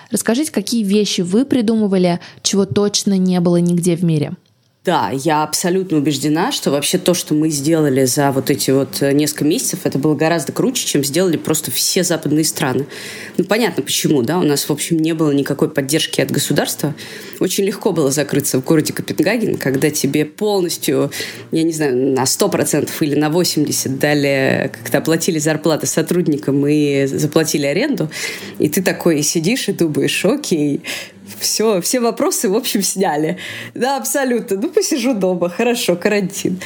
[0.09, 4.37] Расскажите, какие вещи вы придумывали, чего точно не было нигде в мире?
[4.85, 9.13] Да, я абсолютно убеждена, что вообще то, что мы сделали за вот эти вот э,
[9.13, 12.85] несколько месяцев, это было гораздо круче, чем сделали просто все западные страны.
[13.37, 16.93] Ну, понятно почему, да, у нас, в общем, не было никакой поддержки от государства.
[17.39, 21.11] Очень легко было закрыться в городе Копенгаген, когда тебе полностью,
[21.53, 27.67] я не знаю, на 100% или на 80% дали, как-то оплатили зарплаты сотрудникам и заплатили
[27.67, 28.11] аренду,
[28.59, 30.81] и ты такой сидишь и думаешь, окей,
[31.39, 33.37] все, все вопросы, в общем, сняли.
[33.73, 34.57] Да, абсолютно.
[34.57, 35.49] Ну, посижу дома.
[35.49, 36.59] Хорошо, карантин.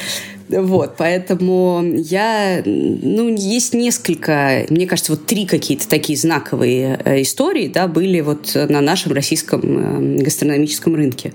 [0.48, 7.68] Вот, поэтому я, ну, есть несколько, мне кажется, вот три какие-то такие знаковые э, истории,
[7.68, 11.34] да, были вот на нашем российском э, гастрономическом рынке.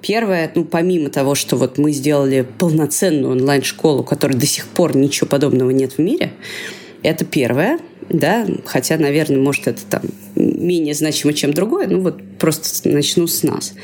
[0.00, 5.26] Первое, ну, помимо того, что вот мы сделали полноценную онлайн-школу, которой до сих пор ничего
[5.26, 6.32] подобного нет в мире,
[7.02, 10.02] это первое, да, хотя, наверное, может, это там
[10.34, 13.74] менее значимо, чем другое, ну вот просто начну с нас.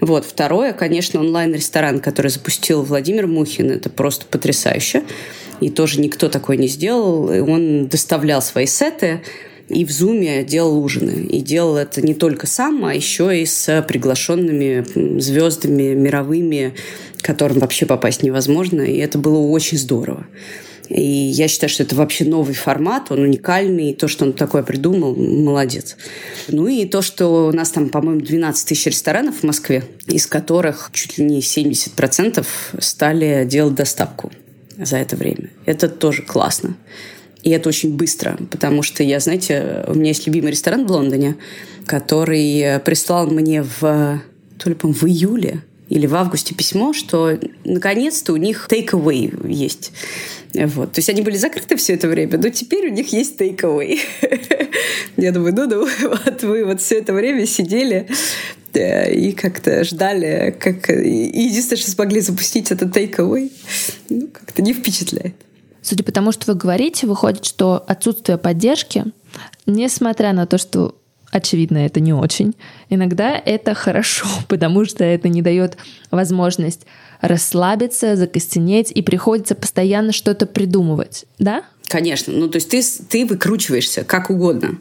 [0.00, 0.24] Вот.
[0.24, 3.70] Второе, конечно, онлайн-ресторан, который запустил Владимир Мухин.
[3.70, 5.02] Это просто потрясающе.
[5.60, 7.28] И тоже никто такой не сделал.
[7.28, 9.20] Он доставлял свои сеты
[9.68, 11.26] и в Зуме делал ужины.
[11.26, 16.74] И делал это не только сам, а еще и с приглашенными звездами мировыми,
[17.20, 18.80] которым вообще попасть невозможно.
[18.80, 20.26] И это было очень здорово.
[20.90, 24.64] И я считаю, что это вообще новый формат, он уникальный, и то, что он такое
[24.64, 25.96] придумал, молодец.
[26.48, 30.90] Ну и то, что у нас там, по-моему, 12 тысяч ресторанов в Москве, из которых
[30.92, 32.44] чуть ли не 70%
[32.80, 34.32] стали делать доставку
[34.76, 35.50] за это время.
[35.64, 36.76] Это тоже классно.
[37.44, 41.36] И это очень быстро, потому что я, знаете, у меня есть любимый ресторан в Лондоне,
[41.86, 44.20] который прислал мне в
[44.58, 49.92] то ли, по в июле или в августе письмо, что наконец-то у них take-away есть.
[50.54, 50.92] Вот.
[50.92, 53.98] То есть они были закрыты все это время, но теперь у них есть take-away.
[55.16, 55.88] Я думаю, ну-ну,
[56.24, 58.08] вот вы вот все это время сидели
[58.72, 60.90] э, и как-то ждали, как...
[60.90, 63.50] И единственное, что смогли запустить, это take-away.
[64.08, 65.34] Ну, как-то не впечатляет.
[65.82, 69.06] Судя по тому, что вы говорите, выходит, что отсутствие поддержки,
[69.66, 70.94] несмотря на то, что
[71.30, 72.54] очевидно, это не очень.
[72.88, 75.76] Иногда это хорошо, потому что это не дает
[76.10, 76.86] возможность
[77.20, 81.64] расслабиться, закостенеть, и приходится постоянно что-то придумывать, да?
[81.88, 82.32] Конечно.
[82.32, 84.78] Ну, то есть ты, ты выкручиваешься как угодно.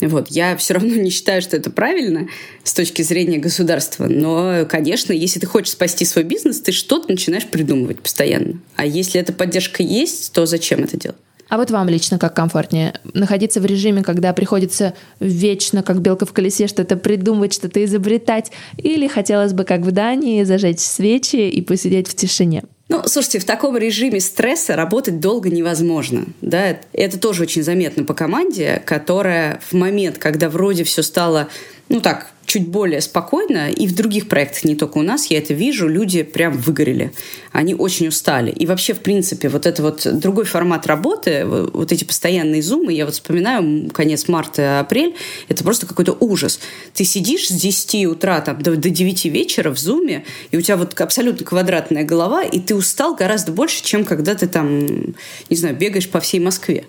[0.00, 0.28] Вот.
[0.28, 2.28] Я все равно не считаю, что это правильно
[2.62, 4.06] с точки зрения государства.
[4.06, 8.60] Но, конечно, если ты хочешь спасти свой бизнес, ты что-то начинаешь придумывать постоянно.
[8.76, 11.18] А если эта поддержка есть, то зачем это делать?
[11.48, 12.94] А вот вам лично как комфортнее?
[13.14, 18.52] Находиться в режиме, когда приходится вечно, как белка в колесе, что-то придумывать, что-то изобретать?
[18.76, 22.64] Или хотелось бы, как в Дании, зажечь свечи и посидеть в тишине?
[22.90, 26.24] Ну, слушайте, в таком режиме стресса работать долго невозможно.
[26.40, 26.78] Да?
[26.92, 31.48] Это тоже очень заметно по команде, которая в момент, когда вроде все стало,
[31.88, 35.52] ну так, чуть более спокойно, и в других проектах, не только у нас, я это
[35.52, 37.12] вижу, люди прям выгорели.
[37.52, 38.50] Они очень устали.
[38.50, 43.04] И вообще, в принципе, вот это вот другой формат работы, вот эти постоянные зумы, я
[43.04, 45.14] вот вспоминаю конец марта, апрель,
[45.48, 46.58] это просто какой-то ужас.
[46.94, 50.78] Ты сидишь с 10 утра там, до, до 9 вечера в зуме, и у тебя
[50.78, 54.86] вот абсолютно квадратная голова, и ты устал гораздо больше, чем когда ты там,
[55.50, 56.86] не знаю, бегаешь по всей Москве.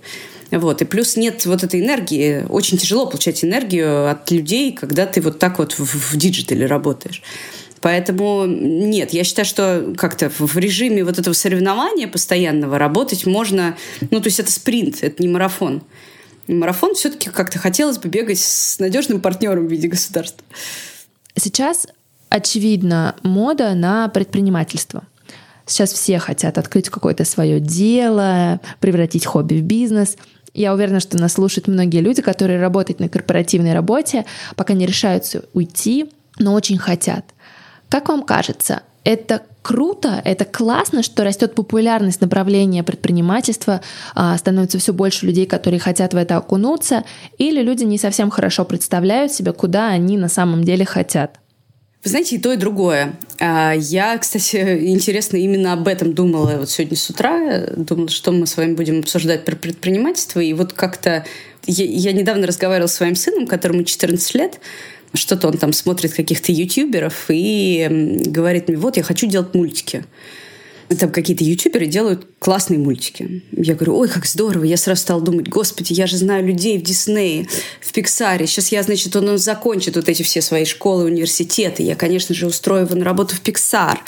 [0.52, 0.82] Вот.
[0.82, 2.46] И плюс нет вот этой энергии.
[2.50, 6.66] Очень тяжело получать энергию от людей, когда ты вот так вот в, в digital е
[6.66, 7.22] работаешь.
[7.82, 13.78] Поэтому нет, я считаю, что как-то в режиме вот этого соревнования постоянного работать можно,
[14.12, 15.84] ну, то есть это спринт, это не марафон.
[16.48, 20.44] Марафон все-таки как-то хотелось бы бегать с надежным партнером в виде государства.
[21.36, 21.88] Сейчас
[22.30, 25.04] очевидно мода на предпринимательство.
[25.66, 30.18] Сейчас все хотят открыть какое-то свое дело, превратить хобби в бизнес.
[30.54, 35.44] Я уверена, что нас слушают многие люди, которые работают на корпоративной работе, пока не решаются
[35.54, 37.26] уйти, но очень хотят.
[37.90, 43.82] Как вам кажется, это круто, это классно, что растет популярность направления предпринимательства,
[44.16, 47.04] а, становится все больше людей, которые хотят в это окунуться,
[47.38, 51.40] или люди не совсем хорошо представляют себе, куда они на самом деле хотят?
[52.04, 53.16] Вы знаете, и то, и другое.
[53.40, 54.56] А, я, кстати,
[54.88, 57.68] интересно, именно об этом думала вот сегодня с утра.
[57.76, 60.40] Думала, что мы с вами будем обсуждать про предпринимательство.
[60.40, 61.26] И вот как-то...
[61.66, 64.60] Я, я недавно разговаривала с своим сыном, которому 14 лет.
[65.14, 67.88] Что-то он там смотрит каких-то ютуберов и
[68.26, 70.06] говорит мне, вот, я хочу делать мультики
[70.96, 73.44] там какие-то ютуберы делают классные мультики.
[73.52, 74.64] Я говорю, ой, как здорово.
[74.64, 77.48] Я сразу стала думать, господи, я же знаю людей в Диснее,
[77.80, 78.48] в Пиксаре.
[78.48, 81.84] Сейчас я, значит, он, он закончит вот эти все свои школы, университеты.
[81.84, 84.02] Я, конечно же, устрою его на работу в Пиксар.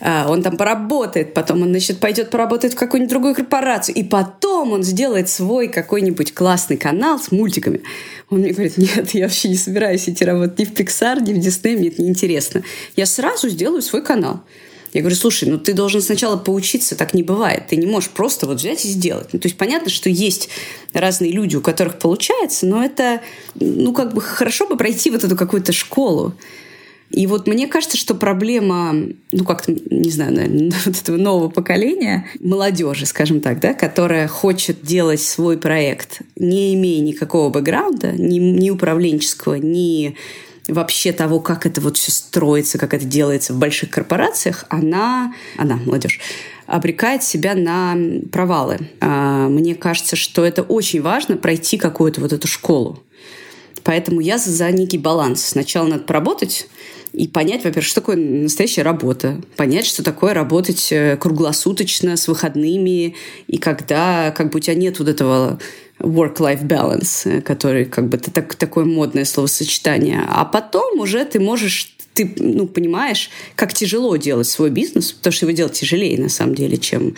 [0.00, 3.94] А, он там поработает, потом он, значит, пойдет поработать в какую-нибудь другую корпорацию.
[3.94, 7.80] И потом он сделает свой какой-нибудь классный канал с мультиками.
[8.28, 11.38] Он мне говорит, нет, я вообще не собираюсь идти работать ни в Пиксар, ни в
[11.38, 12.62] Дисней, мне это неинтересно.
[12.94, 14.42] Я сразу сделаю свой канал.
[14.96, 17.66] Я говорю, слушай, ну ты должен сначала поучиться, так не бывает.
[17.68, 19.28] Ты не можешь просто вот взять и сделать.
[19.34, 20.48] Ну, то есть понятно, что есть
[20.94, 23.20] разные люди, у которых получается, но это,
[23.56, 26.32] ну как бы хорошо бы пройти вот эту какую-то школу.
[27.10, 28.94] И вот мне кажется, что проблема,
[29.32, 34.80] ну как-то, не знаю, наверное, вот этого нового поколения, молодежи, скажем так, да, которая хочет
[34.80, 40.16] делать свой проект, не имея никакого бэкграунда, ни, ни управленческого, ни
[40.68, 45.76] вообще того, как это вот все строится, как это делается в больших корпорациях, она, она,
[45.76, 46.20] молодежь,
[46.66, 47.96] обрекает себя на
[48.32, 48.78] провалы.
[49.00, 53.02] А, мне кажется, что это очень важно пройти какую-то вот эту школу.
[53.84, 55.44] Поэтому я за некий баланс.
[55.44, 56.68] Сначала надо поработать
[57.12, 63.14] и понять, во-первых, что такое настоящая работа, понять, что такое работать э, круглосуточно, с выходными,
[63.46, 65.58] и когда как бы у тебя нет вот этого
[65.98, 70.24] work-life balance, э, который как бы это так, такое модное словосочетание.
[70.28, 75.44] А потом уже ты можешь ты ну, понимаешь, как тяжело делать свой бизнес, потому что
[75.44, 77.14] его делать тяжелее, на самом деле, чем,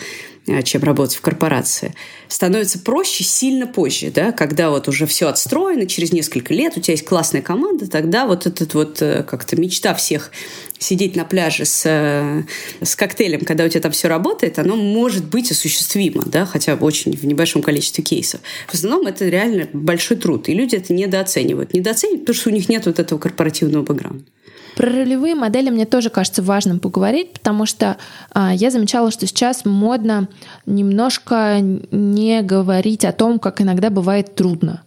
[0.63, 1.93] чем работать в корпорации.
[2.27, 6.93] Становится проще сильно позже, да, когда вот уже все отстроено, через несколько лет у тебя
[6.93, 10.31] есть классная команда, тогда вот этот вот э, как-то мечта всех
[10.79, 12.43] сидеть на пляже с, э,
[12.81, 17.15] с коктейлем, когда у тебя там все работает, оно может быть осуществимо, да, хотя очень
[17.15, 18.41] в небольшом количестве кейсов.
[18.67, 21.73] В основном это реально большой труд, и люди это недооценивают.
[21.73, 24.23] Недооценивают, потому что у них нет вот этого корпоративного бэкграунда.
[24.75, 27.97] Про ролевые модели мне тоже кажется важным поговорить, потому что
[28.31, 30.27] а, я замечала, что сейчас модно
[30.65, 34.83] немножко не говорить о том, как иногда бывает трудно.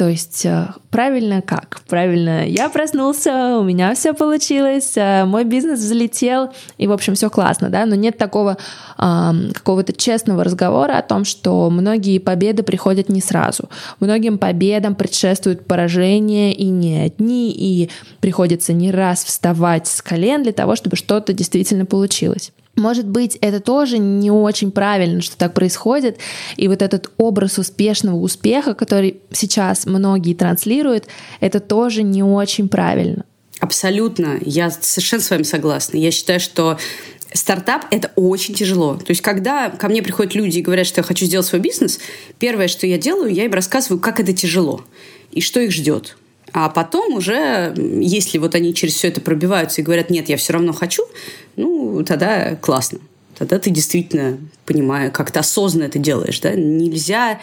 [0.00, 1.82] То есть э, правильно как?
[1.86, 7.28] Правильно, я проснулся, у меня все получилось, э, мой бизнес взлетел, и, в общем, все
[7.28, 8.56] классно, да, но нет такого
[8.96, 13.68] какого-то честного разговора о том, что многие победы приходят не сразу.
[13.98, 20.52] Многим победам предшествуют поражения, и не одни, и приходится не раз вставать с колен для
[20.52, 22.52] того, чтобы что-то действительно получилось.
[22.76, 26.18] Может быть, это тоже не очень правильно, что так происходит.
[26.56, 31.06] И вот этот образ успешного успеха, который сейчас многие транслируют,
[31.40, 33.24] это тоже не очень правильно.
[33.60, 34.38] Абсолютно.
[34.40, 35.98] Я совершенно с вами согласна.
[35.98, 36.78] Я считаю, что
[37.34, 38.94] стартап— это очень тяжело.
[38.94, 42.00] То есть, когда ко мне приходят люди и говорят, что я хочу сделать свой бизнес,
[42.38, 44.84] первое, что я делаю, я им рассказываю, как это тяжело
[45.30, 46.16] и что их ждет.
[46.52, 50.52] А потом уже, если вот они через все это пробиваются и говорят, нет, я все
[50.52, 51.04] равно хочу,
[51.56, 52.98] ну, тогда классно.
[53.38, 56.40] Тогда ты действительно, понимаю, как-то осознанно это делаешь.
[56.40, 56.52] Да?
[56.52, 57.40] Нельзя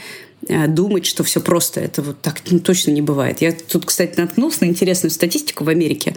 [0.68, 1.82] думать, что все просто.
[1.82, 3.42] Это вот так ну, точно не бывает.
[3.42, 6.16] Я тут, кстати, наткнулась на интересную статистику в Америке.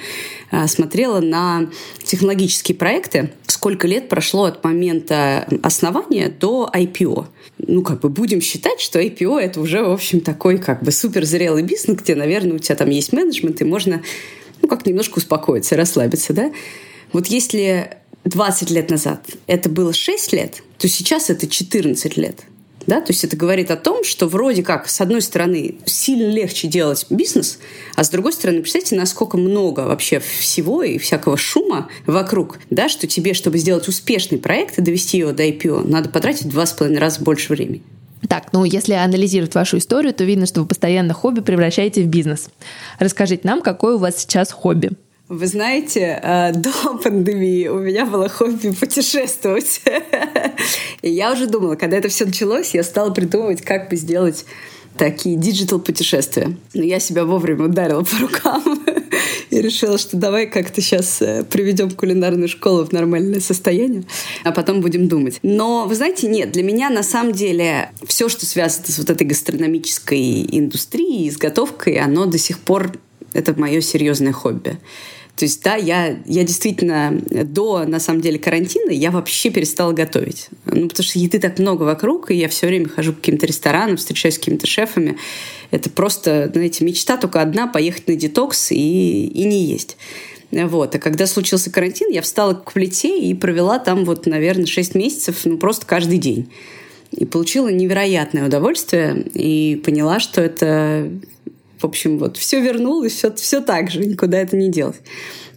[0.51, 1.69] Э, смотрела на
[2.05, 7.27] технологические проекты, сколько лет прошло от момента основания до IPO.
[7.59, 11.63] Ну, как бы будем считать, что IPO— это уже, в общем, такой как бы суперзрелый
[11.63, 14.03] бизнес, где, наверное, у тебя там есть менеджмент, и можно,
[14.63, 16.53] ну, как немножко успокоиться, расслабиться, да?
[17.13, 22.41] Вот если 20 лет назад это было 6 лет, то сейчас это 14 лет.
[22.91, 23.01] Да?
[23.01, 27.07] То есть это говорит о том, что вроде как, с одной стороны, сильно легче делать
[27.09, 27.61] бизнес,
[27.95, 33.07] а с другой стороны, представьте, насколько много вообще всего и всякого шума вокруг, да, что
[33.07, 36.99] тебе, чтобы сделать успешный проект и довести его до IPO, надо потратить два с половиной
[36.99, 37.85] раза больше времени.
[38.29, 42.49] Так, ну если анализировать вашу историю, то видно, что вы постоянно хобби превращаете в бизнес.
[42.99, 44.91] Расскажите нам, какое у вас сейчас хобби?
[45.31, 46.73] Вы знаете, э, до
[47.05, 49.81] пандемии у меня было хобби путешествовать.
[51.03, 54.45] И я уже думала, когда это все началось, я стала придумывать, как бы сделать
[54.99, 56.57] такие digital путешествия.
[56.75, 58.85] Но я себя вовремя ударила по рукам
[59.51, 64.03] и решила, что давай как-то сейчас э, приведем кулинарную школу в нормальное состояние,
[64.43, 65.39] а потом будем думать.
[65.45, 69.29] Но, вы знаете, нет, для меня на самом деле все, что связано с вот этой
[69.29, 72.95] гастрономической индустрией, и с готовкой, оно до сих пор
[73.33, 74.81] это мое серьезное хобби.
[75.41, 80.49] То есть, да, я, я действительно до, на самом деле, карантина я вообще перестала готовить.
[80.67, 83.97] Ну, потому что еды так много вокруг, и я все время хожу к каким-то ресторанам,
[83.97, 85.17] встречаюсь с какими-то шефами.
[85.71, 89.97] Это просто, знаете, мечта только одна— поехать на детокс и, и не есть.
[90.51, 90.95] Вот.
[90.95, 95.39] А когда случился карантин, я встала к плите и провела там вот, наверное, 6 месяцев,
[95.47, 96.53] ну, просто каждый день.
[97.13, 101.11] И получила невероятное удовольствие и поняла, что это
[101.81, 105.01] в общем, вот все вернулось, все, все так же, никуда это не делось.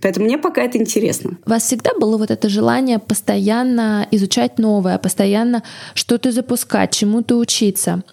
[0.02, 1.38] Поэтому мне пока это интересно.
[1.46, 5.64] У вас всегда было вот это желание постоянно изучать новое, постоянно
[5.94, 8.04] что-то запускать, чему-то учиться.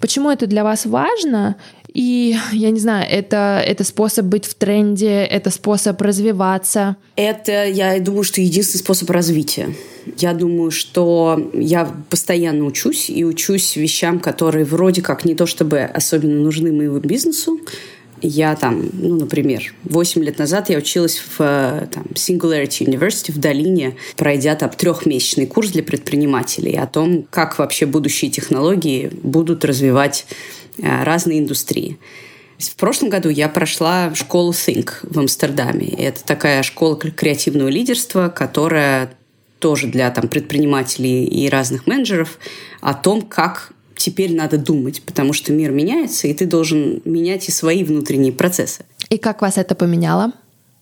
[0.00, 1.56] Почему это для вас важно?
[1.98, 6.96] И, я не знаю, это, это способ быть в тренде, это способ развиваться.
[7.16, 9.74] Это, я думаю, что единственный способ развития.
[10.16, 15.80] Я думаю, что я постоянно учусь и учусь вещам, которые вроде как не то чтобы
[15.80, 17.58] особенно нужны моему бизнесу.
[18.20, 23.96] Я там, ну, например, 8 лет назад я училась в там, Singularity University в Долине,
[24.16, 30.57] пройдя там трехмесячный курс для предпринимателей о том, как вообще будущие технологии будут развивать э,
[30.82, 31.98] разные индустрии.
[32.58, 35.88] В прошлом году я прошла школу Think в Амстердаме.
[35.88, 39.12] Это такая школа креативного лидерства, которая
[39.60, 42.38] тоже для там, предпринимателей и разных менеджеров
[42.80, 47.52] о том, как теперь надо думать, потому что мир меняется, и ты должен менять и
[47.52, 48.84] свои внутренние процессы.
[49.10, 50.32] И как вас это поменяло?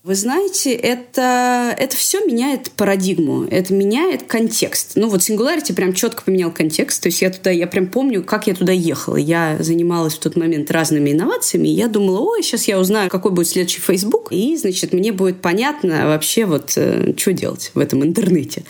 [0.07, 4.93] Вы знаете, это, это все меняет парадигму, это меняет контекст.
[4.95, 7.03] Ну вот Singularity прям четко поменял контекст.
[7.03, 9.17] То есть я туда, я прям помню, как я туда ехала.
[9.17, 13.49] Я занималась в тот момент разными инновациями, я думала, ой, сейчас я узнаю, какой будет
[13.49, 18.63] следующий Facebook, и, значит, мне будет понятно вообще вот, э, что делать в этом интернете.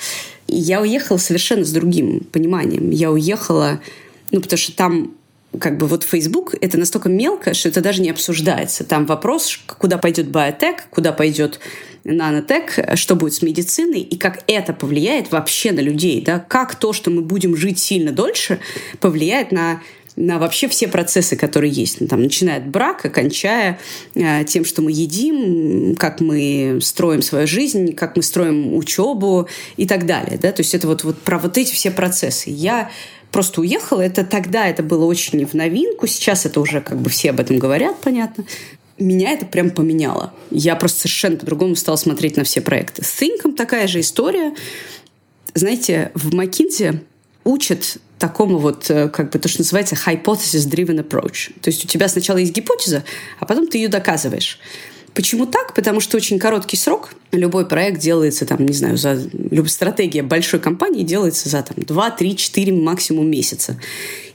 [0.48, 2.90] И я уехала совершенно с другим пониманием.
[2.90, 3.80] Я уехала,
[4.32, 5.17] ну, потому что там
[5.60, 8.84] как бы вот Facebook это настолько мелко, что это даже не обсуждается.
[8.84, 11.60] Там вопрос, куда пойдет биотек, куда пойдет
[12.04, 16.94] нанотек, что будет с медициной, и как это повлияет вообще на людей, да, как то,
[16.94, 18.60] что мы будем жить сильно дольше,
[19.00, 19.82] повлияет на
[20.18, 22.02] на вообще все процессы, которые есть.
[22.02, 23.80] Ну, там, начиная от брака, кончая
[24.16, 29.48] э, тем, что мы едим, как мы строим свою жизнь, как мы строим учебу
[29.78, 30.40] и так далее.
[30.42, 30.52] Да?
[30.52, 32.50] То есть это вот, вот про вот эти все процессы.
[32.50, 32.90] Я
[33.32, 34.02] просто уехала.
[34.02, 36.08] Это тогда это было очень в новинку.
[36.08, 38.46] Сейчас это уже как бы все об этом говорят, понятно.
[38.98, 40.34] Меня это прям поменяло.
[40.50, 43.04] Я просто совершенно по-другому стала смотреть на все проекты.
[43.04, 44.56] С Think такая же история.
[45.54, 47.00] Знаете, в McKinsey
[47.44, 51.54] учат такому вот, э, как бы то, что называется hypothesis-driven approach.
[51.62, 53.04] То есть у тебя сначала есть гипотеза,
[53.40, 54.60] а потом ты ее доказываешь.
[55.18, 55.74] Почему так?
[55.74, 57.10] Потому что очень короткий срок.
[57.32, 59.20] Любой проект делается, там, не знаю, за...
[59.34, 63.80] Любая стратегия большой компании делается за там, 2, 3, 4 максимум месяца.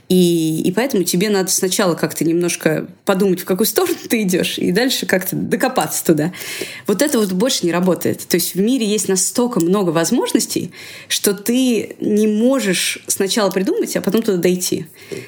[0.08, 4.72] И, и поэтому тебе надо сначала как-то немножко подумать, в какую сторону ты идешь, и
[4.72, 6.32] дальше как-то докопаться туда.
[6.88, 8.26] Вот это вот больше не работает.
[8.26, 10.72] То есть в мире есть настолько много возможностей,
[11.06, 14.86] что ты не можешь сначала придумать, а потом туда дойти.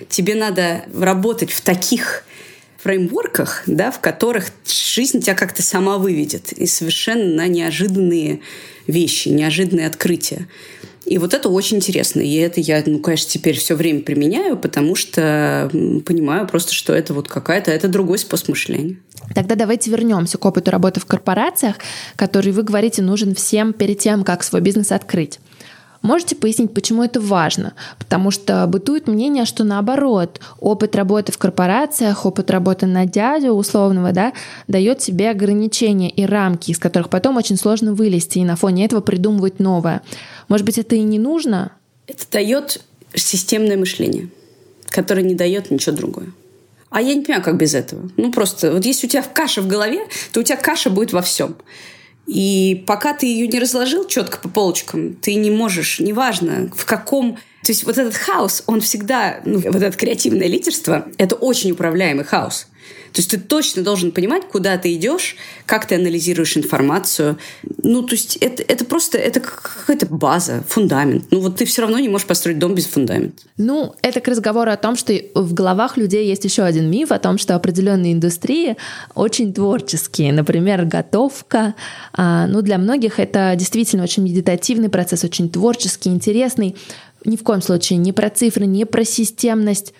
[0.08, 2.24] Тебе надо работать в таких
[2.84, 6.52] фреймворках, да, в которых жизнь тебя как-то сама выведет.
[6.52, 8.40] И совершенно на неожиданные
[8.86, 10.46] вещи, неожиданные открытия.
[11.06, 12.20] И вот это очень интересно.
[12.20, 15.70] И это я, ну, конечно, теперь все время применяю, потому что
[16.04, 18.96] понимаю просто, что это вот какая-то, это другой способ мышления.
[19.34, 21.76] Тогда давайте вернемся к опыту работы в корпорациях,
[22.16, 25.40] который, вы говорите, нужен всем перед тем, как свой бизнес открыть.
[26.04, 27.72] Можете пояснить, почему это важно?
[27.98, 34.12] Потому что бытует мнение, что наоборот, опыт работы в корпорациях, опыт работы на дядю условного,
[34.12, 34.34] да,
[34.68, 39.00] дает себе ограничения и рамки, из которых потом очень сложно вылезти и на фоне этого
[39.00, 40.02] придумывать новое.
[40.48, 41.72] Может быть, это и не нужно?
[42.06, 42.82] Это дает
[43.14, 44.28] системное мышление,
[44.90, 46.26] которое не дает ничего другое.
[46.90, 48.10] А я не понимаю, как без этого.
[48.18, 50.00] Ну, просто, вот если у тебя каша в голове,
[50.34, 51.56] то у тебя каша будет во всем.
[52.26, 57.38] И пока ты ее не разложил четко по полочкам, ты не можешь, неважно в каком...
[57.62, 62.24] То есть вот этот хаос, он всегда, ну, вот это креативное лидерство, это очень управляемый
[62.24, 62.66] хаос.
[63.14, 65.36] То есть ты точно должен понимать, куда ты идешь,
[65.66, 67.38] как ты анализируешь информацию.
[67.80, 71.26] Ну, то есть это, это просто это какая-то база, фундамент.
[71.30, 73.44] Ну, вот ты все равно не можешь построить дом без фундамента.
[73.56, 77.20] Ну, это к разговору о том, что в головах людей есть еще один миф о
[77.20, 78.76] том, что определенные индустрии
[79.14, 80.32] очень творческие.
[80.32, 81.76] Например, готовка.
[82.14, 86.74] А, ну, для многих это действительно очень медитативный процесс, очень творческий, интересный.
[87.24, 89.94] Ни в коем случае не про цифры, не про системность.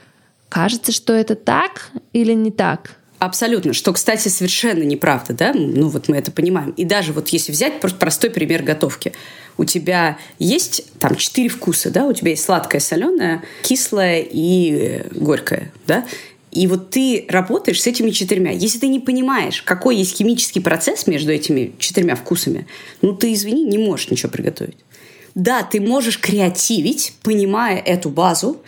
[0.49, 2.97] Кажется, что это так или не так?
[3.25, 3.73] Абсолютно.
[3.73, 5.53] Что, кстати, совершенно неправда, да?
[5.55, 6.71] Ну, вот мы это понимаем.
[6.73, 9.13] И даже вот если взять простой пример готовки.
[9.57, 12.05] У тебя есть там четыре вкуса, да?
[12.07, 16.05] У тебя есть сладкое, соленое, кислое и горькое, да?
[16.51, 18.51] И вот ты работаешь с этими четырьмя.
[18.51, 22.67] Если ты не понимаешь, какой есть химический процесс между этими четырьмя вкусами,
[23.01, 24.77] ну ты, извини, не можешь ничего приготовить.
[25.35, 28.61] Да, ты можешь креативить, понимая эту базу,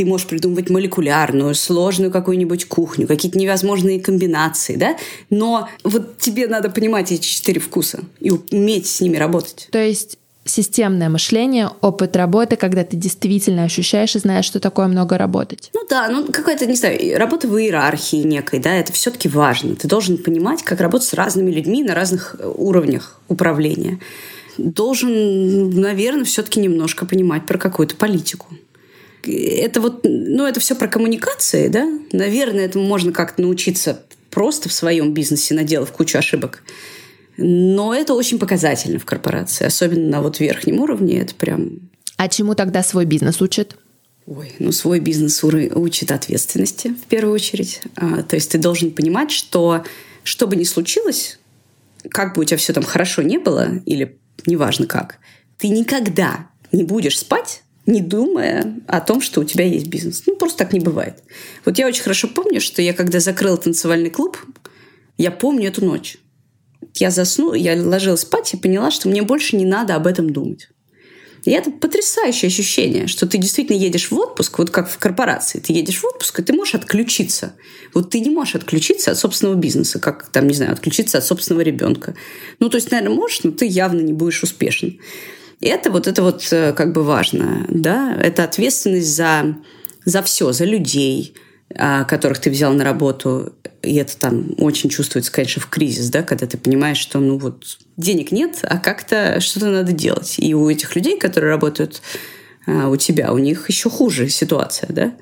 [0.00, 4.96] ты можешь придумывать молекулярную, сложную какую-нибудь кухню, какие-то невозможные комбинации, да?
[5.28, 9.68] Но вот тебе надо понимать эти четыре вкуса и уметь с ними работать.
[9.70, 15.18] То есть системное мышление, опыт работы, когда ты действительно ощущаешь и знаешь, что такое много
[15.18, 15.68] работать.
[15.74, 19.76] Ну да, ну какая-то, не знаю, работа в иерархии некой, да, это все-таки важно.
[19.76, 24.00] Ты должен понимать, как работать с разными людьми на разных э, уровнях управления.
[24.56, 28.46] Должен, наверное, все-таки немножко понимать про какую-то политику
[29.26, 31.88] это вот, ну, это все про коммуникации, да?
[32.12, 36.62] Наверное, этому можно как-то научиться просто в своем бизнесе, наделав кучу ошибок.
[37.36, 41.20] Но это очень показательно в корпорации, особенно на вот верхнем уровне.
[41.20, 41.90] Это прям...
[42.16, 43.76] А чему тогда свой бизнес учит?
[44.26, 47.80] Ой, ну свой бизнес учит ответственности в первую очередь.
[47.96, 49.84] А, то есть ты должен понимать, что
[50.22, 51.38] что бы ни случилось,
[52.10, 55.18] как бы у тебя все там хорошо не было, или неважно как,
[55.58, 60.22] ты никогда не будешь спать не думая о том, что у тебя есть бизнес.
[60.26, 61.22] Ну, просто так не бывает.
[61.64, 64.38] Вот я очень хорошо помню, что я когда закрыла танцевальный клуб,
[65.18, 66.16] я помню эту ночь.
[66.94, 70.68] Я заснула, я ложилась спать и поняла, что мне больше не надо об этом думать.
[71.44, 75.58] И это потрясающее ощущение, что ты действительно едешь в отпуск, вот как в корпорации.
[75.58, 77.54] Ты едешь в отпуск, и ты можешь отключиться.
[77.94, 81.62] Вот ты не можешь отключиться от собственного бизнеса, как, там, не знаю, отключиться от собственного
[81.62, 82.14] ребенка.
[82.58, 85.00] Ну, то есть, наверное, можешь, но ты явно не будешь успешен.
[85.60, 89.56] Это вот, это вот э, как бы важно, да, это ответственность за,
[90.04, 91.34] за все, за людей,
[91.74, 93.52] а, которых ты взял на работу,
[93.82, 97.78] и это там очень чувствуется, конечно, в кризис, да, когда ты понимаешь, что, ну вот,
[97.96, 100.36] денег нет, а как-то что-то надо делать.
[100.38, 102.02] И у этих людей, которые работают
[102.66, 105.14] а, у тебя, у них еще хуже ситуация, да.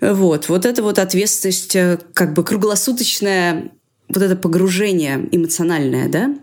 [0.00, 3.72] Вот, вот это вот ответственность, э, как бы круглосуточное
[4.08, 6.34] вот это погружение эмоциональное, да,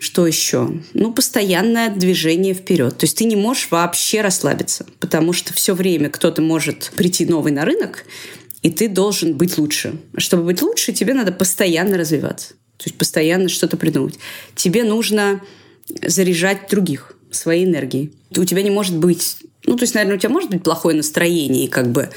[0.00, 0.70] что еще?
[0.94, 2.96] Ну, постоянное движение вперед.
[2.98, 7.52] То есть ты не можешь вообще расслабиться, потому что все время кто-то может прийти новый
[7.52, 8.04] на рынок,
[8.62, 9.94] и ты должен быть лучше.
[10.16, 12.50] Чтобы быть лучше, тебе надо постоянно развиваться.
[12.76, 14.18] То есть постоянно что-то придумывать.
[14.54, 15.40] Тебе нужно
[16.02, 18.12] заряжать других своей энергией.
[18.36, 19.36] У тебя не может быть...
[19.64, 22.08] Ну, то есть, наверное, у тебя может быть плохое настроение, и как бы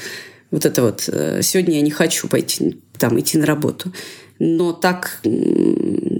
[0.50, 3.92] вот это вот э, «сегодня я не хочу пойти там идти на работу»
[4.44, 5.20] но так...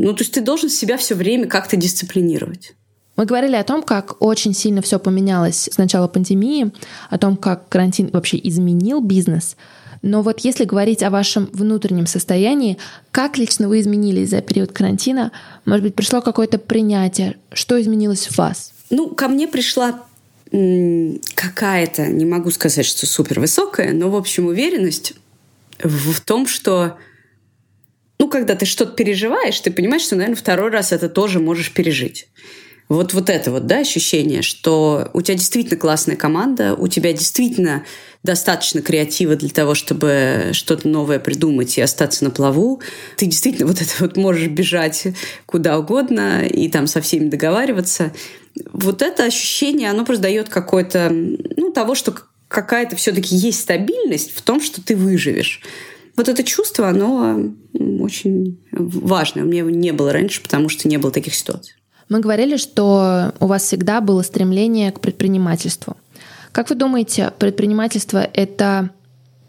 [0.02, 2.74] Ну, то есть ты должен себя все время как-то дисциплинировать.
[3.14, 6.72] Мы говорили о том, как очень сильно все поменялось с начала пандемии,
[7.08, 9.56] о том, как карантин вообще изменил бизнес.
[10.02, 12.78] Но вот если говорить о вашем внутреннем состоянии,
[13.12, 15.30] как лично вы изменились за период карантина?
[15.66, 17.36] Может быть, пришло какое-то принятие?
[17.52, 18.72] Что изменилось в вас?
[18.90, 20.02] Ну, ко мне пришла
[20.50, 25.14] какая-то, не могу сказать, что супер высокая, но, в общем, уверенность
[25.78, 26.96] в том, что
[28.22, 32.28] ну, когда ты что-то переживаешь, ты понимаешь, что, наверное, второй раз это тоже можешь пережить.
[32.88, 37.84] Вот, вот это вот, да, ощущение, что у тебя действительно классная команда, у тебя действительно
[38.22, 42.80] достаточно креатива для того, чтобы что-то новое придумать и остаться на плаву.
[43.16, 45.08] Ты действительно вот это вот можешь бежать
[45.44, 48.12] куда угодно и там со всеми договариваться.
[48.72, 52.14] Вот это ощущение, оно просто дает какое-то, ну, того, что
[52.46, 55.60] какая-то все-таки есть стабильность в том, что ты выживешь.
[56.16, 57.52] Вот это чувство, оно
[58.00, 59.44] очень важное.
[59.44, 61.74] У меня его не было раньше, потому что не было таких ситуаций.
[62.08, 65.96] Мы говорили, что у вас всегда было стремление к предпринимательству.
[66.52, 68.90] Как вы думаете, предпринимательство— это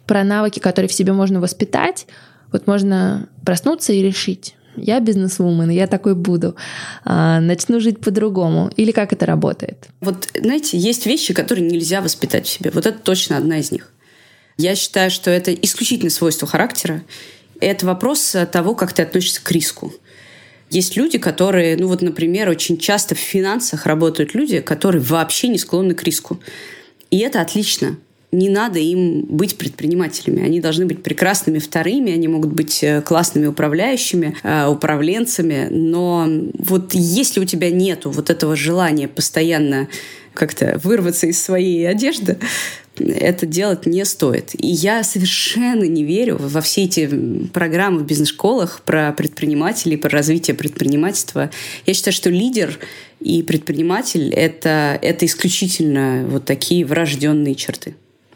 [0.08, 2.08] про навыки, которые в себе можно воспитать?
[2.52, 6.56] Вот можно проснуться и решить, я бизнесвумен, я такой буду,
[7.04, 8.72] а, начну жить по-другому.
[8.76, 9.88] Или как это работает?
[10.02, 12.72] Вот, знаете, есть вещи, которые нельзя воспитать в себе.
[12.72, 13.93] Вот это точно одна из них.
[14.58, 17.04] Я считаю, что это исключительное свойство характера.
[17.60, 19.94] Это вопрос того, как ты относишься к риску.
[20.70, 25.60] Есть люди, которые, ну вот, например, очень часто в финансах работают люди, которые вообще не
[25.60, 26.40] склонны к риску.
[27.12, 27.98] И это отлично.
[28.32, 30.44] Не надо им быть предпринимателями.
[30.44, 35.68] Они должны быть прекрасными вторыми, они могут быть э, классными управляющими, э, управленцами.
[35.70, 36.28] Но
[36.58, 39.88] вот если у тебя нету вот этого желания постоянно
[40.34, 42.40] как-то вырваться из своей одежды,
[42.98, 44.52] это делать не стоит.
[44.54, 47.08] И я совершенно не верю во все эти
[47.54, 51.50] программы в бизнес-школах про предпринимателей, про развитие предпринимательства.
[51.86, 52.80] Я считаю, что лидер
[53.20, 57.96] и предприниматель это, это исключительно вот такие врожденные черты.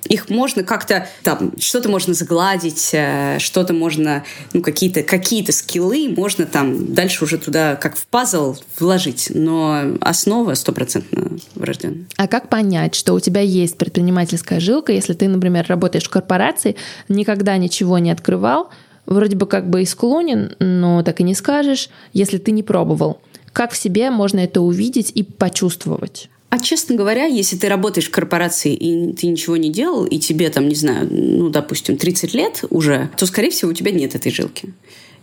[0.10, 6.46] Их можно как-то там что-то можно загладить, э, что-то можно, ну какие-то какие-то скиллы можно
[6.46, 12.06] там дальше уже туда как в пазл вложить, но основа стопроцентно врожденная.
[12.18, 16.76] А как понять, что у тебя есть предпринимательская жилка, если ты, например, работаешь в корпорации,
[17.10, 18.70] никогда ничего не открывал,
[19.06, 23.22] вроде бы как бы и склонен, но так и не скажешь, если ты не пробовал.
[23.54, 26.30] Как в себе можно это увидеть и почувствовать?
[26.58, 30.50] А честно говоря, если ты работаешь в корпорации и ты ничего не делал, и тебе
[30.50, 34.32] там, не знаю, ну, допустим, 30 лет уже, то, скорее всего, у тебя нет этой
[34.32, 34.74] жилки.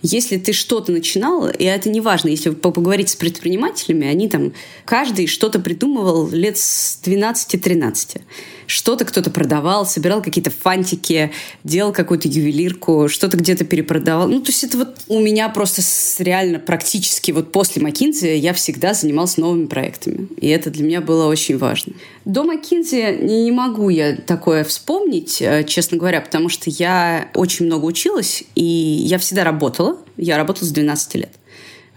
[0.06, 4.52] Если ты что-то начинал, и это не важно, если поговорить с предпринимателями, они там,
[4.84, 8.20] каждый что-то придумывал лет с 12-13
[8.66, 11.30] что-то кто-то продавал, собирал какие-то фантики,
[11.64, 14.28] делал какую-то ювелирку, что-то где-то перепродавал.
[14.28, 15.82] Ну, то есть это вот у меня просто
[16.18, 20.28] реально практически вот после Макинзи я всегда занималась новыми проектами.
[20.40, 21.94] И это для меня было очень важно.
[22.24, 27.84] До Макинзи не могу я такое вспомнить, э, честно говоря, потому что я очень много
[27.84, 29.93] училась, и я всегда работала.
[30.16, 31.32] Я работала с 12 лет.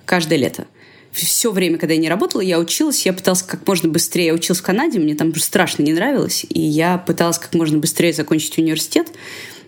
[0.05, 0.67] Каждое лето
[1.25, 4.59] все время, когда я не работала, я училась, я пыталась как можно быстрее, я училась
[4.59, 9.07] в Канаде, мне там страшно не нравилось, и я пыталась как можно быстрее закончить университет,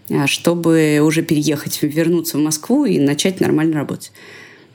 [0.09, 4.11] а, чтобы уже переехать, вернуться в Москву и начать нормально работать.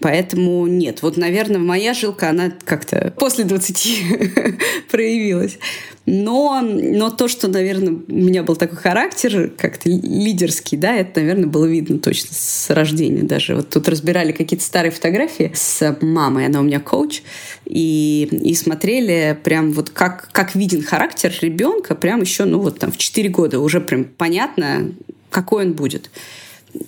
[0.04, 1.00] Поэтому нет.
[1.00, 4.02] Вот, наверное, моя жилка, она как-то после 20
[4.90, 5.58] проявилась.
[6.04, 11.46] Но, но то, что, наверное, у меня был такой характер, как-то лидерский, да, это, наверное,
[11.46, 13.56] было видно точно с рождения даже.
[13.56, 17.22] Вот тут разбирали какие-то старые фотографии с мамой, она у меня коуч,
[17.64, 22.92] и, и смотрели прям вот как, как виден характер ребенка прям еще, ну вот там
[22.92, 24.92] в 4 года уже прям понятно,
[25.30, 26.10] какой он будет.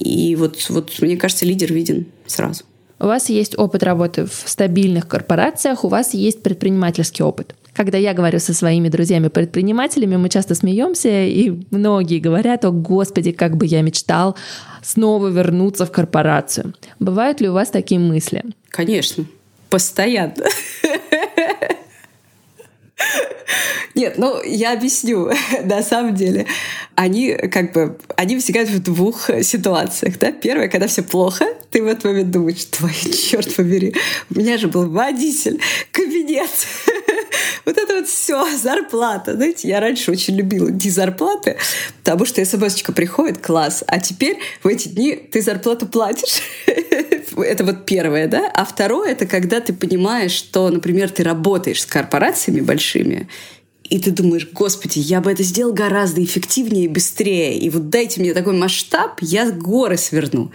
[0.01, 2.65] И вот, вот мне кажется, лидер виден сразу.
[2.99, 7.55] У вас есть опыт работы в стабильных корпорациях, у вас есть предпринимательский опыт.
[7.75, 13.59] Когда я говорю со своими друзьями-предпринимателями, мы часто смеемся, и многие говорят, о господи, как
[13.59, 14.35] бы я мечтал
[14.83, 16.73] снова вернуться в корпорацию.
[16.99, 18.45] Бывают ли у вас такие мысли?
[18.71, 19.27] Конечно,
[19.69, 20.45] постоянно.
[23.95, 25.31] Нет, ну я объясню.
[25.65, 26.47] На самом деле,
[26.95, 30.19] они как бы они возникают в двух ситуациях.
[30.19, 30.33] Да?
[30.33, 33.95] Первое, когда все плохо, ты в этот момент думаешь, твой черт побери,
[34.35, 35.61] у меня же был водитель,
[35.93, 36.51] кабинет.
[37.65, 39.35] Вот это вот все, зарплата.
[39.35, 41.57] Знаете, я раньше очень любила дни зарплаты,
[42.03, 43.83] потому что смс приходит, класс.
[43.89, 46.43] А теперь в эти дни ты зарплату платишь.
[47.37, 48.51] Это вот первое, да?
[48.55, 53.29] А второе— это когда ты понимаешь, что, например, ты работаешь с корпорациями большими,
[53.89, 57.57] и ты думаешь, господи, я бы это сделал гораздо эффективнее и быстрее.
[57.57, 60.51] И вот дайте мне такой масштаб, я горы сверну.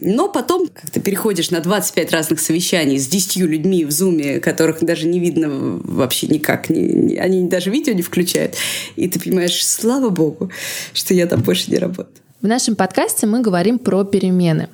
[0.00, 4.82] Но потом, как ты переходишь на 25 разных совещаний с 10 людьми в зуме, которых
[4.84, 8.56] даже не видно вообще никак, не, не, они даже видео не включают,
[8.96, 10.50] и ты понимаешь, слава богу,
[10.92, 12.16] что я там больше не работаю.
[12.40, 14.68] В нашем подкасте мы говорим про перемены.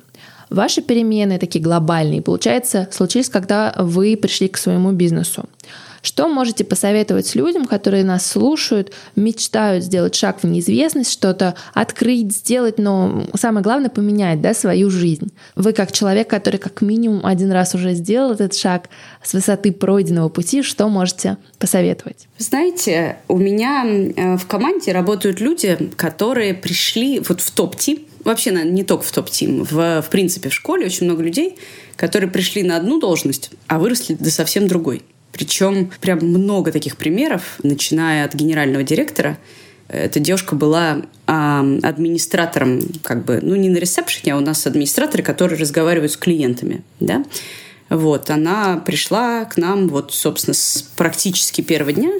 [0.51, 5.45] Ваши перемены такие глобальные, получается, случились, когда вы пришли к своему бизнесу.
[6.01, 12.79] Что можете посоветовать людям, которые нас слушают, мечтают сделать шаг в неизвестность, что-то открыть, сделать,
[12.79, 15.31] но самое главное поменять да, свою жизнь?
[15.55, 18.89] Вы как человек, который как минимум один раз уже сделал этот шаг
[19.23, 22.27] с высоты пройденного пути, что можете посоветовать?
[22.39, 28.83] Знаете, у меня э, в команде работают люди, которые пришли вот в топ-тим, вообще не
[28.83, 31.57] только в топ-тим, в, в принципе в школе очень много людей,
[31.95, 35.03] которые пришли на одну должность, а выросли до совсем другой.
[35.31, 39.37] Причем прям много таких примеров, начиная от генерального директора.
[39.87, 45.23] Эта девушка была а, администратором, как бы, ну не на ресепшене, а у нас администраторы,
[45.23, 47.23] которые разговаривают с клиентами, да.
[47.89, 52.11] Вот, она пришла к нам вот, собственно, с практически первого дня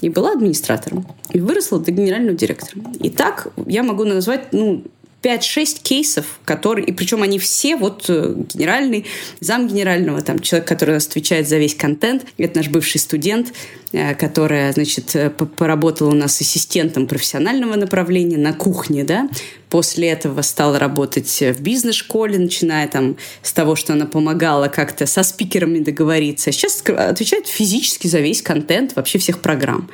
[0.00, 1.06] и была администратором.
[1.30, 2.82] И выросла до генерального директора.
[2.98, 4.82] И так я могу назвать, ну,
[5.22, 9.06] 5-6 кейсов, которые, и причем они все вот э, генеральный,
[9.40, 13.52] зам генерального, там человек, который у нас отвечает за весь контент, это наш бывший студент,
[13.92, 19.28] э, которая, значит, э, поработала у нас ассистентом профессионального направления на кухне, да,
[19.68, 25.22] после этого стала работать в бизнес-школе, начиная там с того, что она помогала как-то со
[25.22, 26.50] спикерами договориться.
[26.50, 29.90] Сейчас отвечает физически за весь контент вообще всех программ.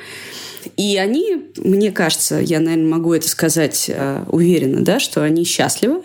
[0.75, 6.01] И они, мне кажется, я, наверное, могу это сказать э, уверенно, да, что они счастливы,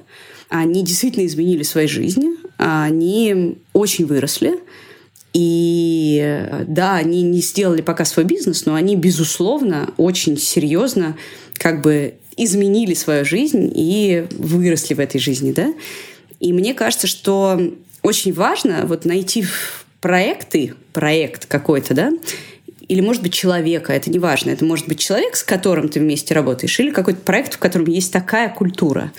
[0.49, 4.61] они действительно изменили свои жизни, они очень выросли,
[5.33, 11.17] и э, да, они не сделали пока свой бизнес, но они, безусловно, очень серьезно
[11.55, 15.73] как бы изменили свою жизнь и выросли в этой жизни, да.
[16.41, 17.61] И мне кажется, что
[18.03, 19.45] очень важно вот найти
[20.01, 22.13] проекты, проект какой-то, да,
[22.93, 24.51] или, может быть, человека, это не важно.
[24.51, 28.13] Это может быть человек, с которым ты вместе работаешь, или какой-то проект, в котором есть
[28.13, 29.13] такая культура.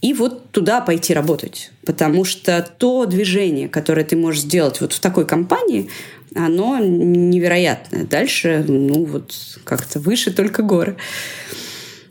[0.00, 1.70] И вот туда пойти работать.
[1.84, 5.90] Потому что то движение, которое ты можешь сделать вот в такой компании,
[6.34, 8.04] оно невероятное.
[8.04, 10.96] Дальше, ну вот, как-то выше только горы.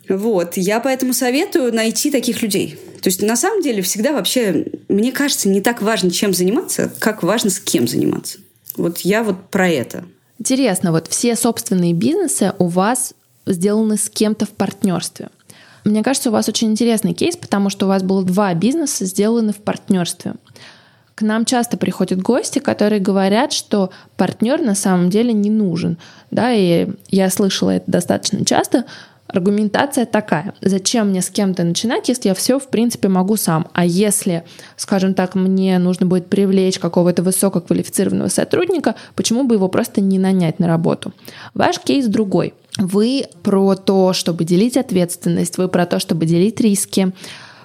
[0.09, 0.57] Вот.
[0.57, 2.77] Я поэтому советую найти таких людей.
[3.01, 7.23] То есть, на самом деле, всегда вообще, мне кажется, не так важно, чем заниматься, как
[7.23, 8.37] важно, с кем заниматься.
[8.75, 10.05] Вот я вот про это.
[10.39, 13.13] Интересно, вот все собственные бизнесы у вас
[13.45, 15.29] сделаны с кем-то в партнерстве.
[15.83, 19.51] Мне кажется, у вас очень интересный кейс, потому что у вас было два бизнеса сделаны
[19.51, 20.35] в партнерстве.
[21.15, 25.97] К нам часто приходят гости, которые говорят, что партнер на самом деле не нужен.
[26.31, 28.85] Да, и я слышала это достаточно часто,
[29.31, 30.55] Аргументация такая.
[30.59, 33.67] Зачем мне с кем-то начинать, если я все, в принципе, могу сам?
[33.73, 34.43] А если,
[34.75, 40.57] скажем так, мне нужно будет привлечь какого-то высококвалифицированного сотрудника, почему бы его просто не нанять
[40.57, 41.13] на работу?
[41.53, 42.55] Ваш кейс другой.
[42.79, 47.11] Вы про то, чтобы делить ответственность, вы про то, чтобы делить риски.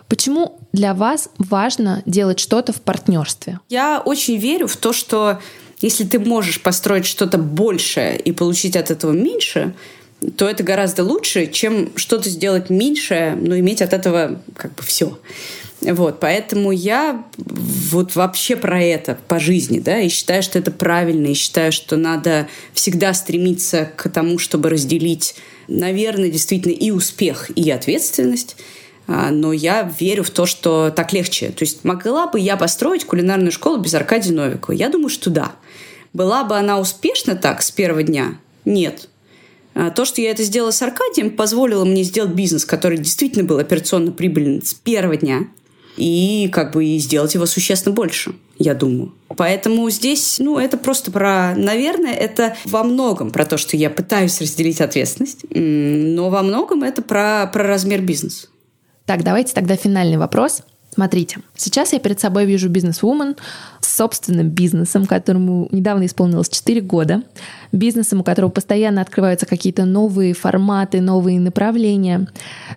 [0.07, 3.59] Почему для вас важно делать что-то в партнерстве?
[3.71, 5.39] Я очень верю в то, что
[5.81, 9.75] если ты можешь построить что-то большее и получить от этого меньше,
[10.37, 15.19] то это гораздо лучше, чем что-то сделать меньше, но иметь от этого как бы все.
[15.81, 21.27] Вот, поэтому я вот вообще про это по жизни, да, и считаю, что это правильно,
[21.27, 25.35] и считаю, что надо всегда стремиться к тому, чтобы разделить,
[25.69, 28.57] наверное, действительно и успех, и ответственность.
[29.07, 31.49] А, но я верю в то, что так легче.
[31.51, 34.75] То есть могла бы я построить кулинарную школу без Аркадия Новикова?
[34.75, 35.53] Я думаю, что да.
[36.15, 38.39] Была бы она успешна так с первого дня?
[38.65, 39.09] Нет.
[39.75, 43.59] А, то, что я это сделала с Аркадием, позволило мне сделать бизнес, который действительно был
[43.59, 45.49] операционно прибыльным с первого дня,
[45.97, 49.13] и как бы и сделать его существенно больше, я думаю.
[49.37, 54.41] Поэтому здесь, ну, это просто про, наверное, это во многом про то, что я пытаюсь
[54.41, 58.49] разделить ответственность, но во многом это про, про размер бизнеса.
[59.07, 60.63] Так, давайте тогда финальный вопрос.
[60.95, 63.35] Смотрите, сейчас я перед собой вижу бизнес-вумен
[63.81, 67.23] с собственным бизнесом, которому недавно исполнилось 4 года,
[67.73, 72.29] бизнесом, у которого постоянно открываются какие-то новые форматы, новые направления.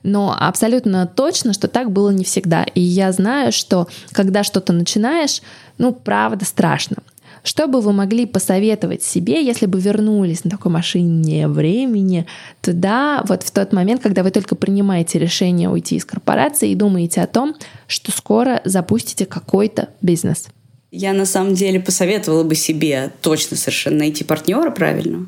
[0.01, 2.63] Но абсолютно точно, что так было не всегда.
[2.63, 5.43] И я знаю, что когда что-то начинаешь,
[5.77, 6.97] ну, правда, страшно.
[7.43, 12.25] Что бы вы могли посоветовать себе, если бы вернулись на такой машине времени
[12.61, 17.21] туда, вот в тот момент, когда вы только принимаете решение уйти из корпорации и думаете
[17.21, 17.55] о том,
[17.87, 20.47] что скоро запустите какой-то бизнес?
[20.91, 25.27] Я на самом деле посоветовала бы себе точно совершенно найти партнера правильно,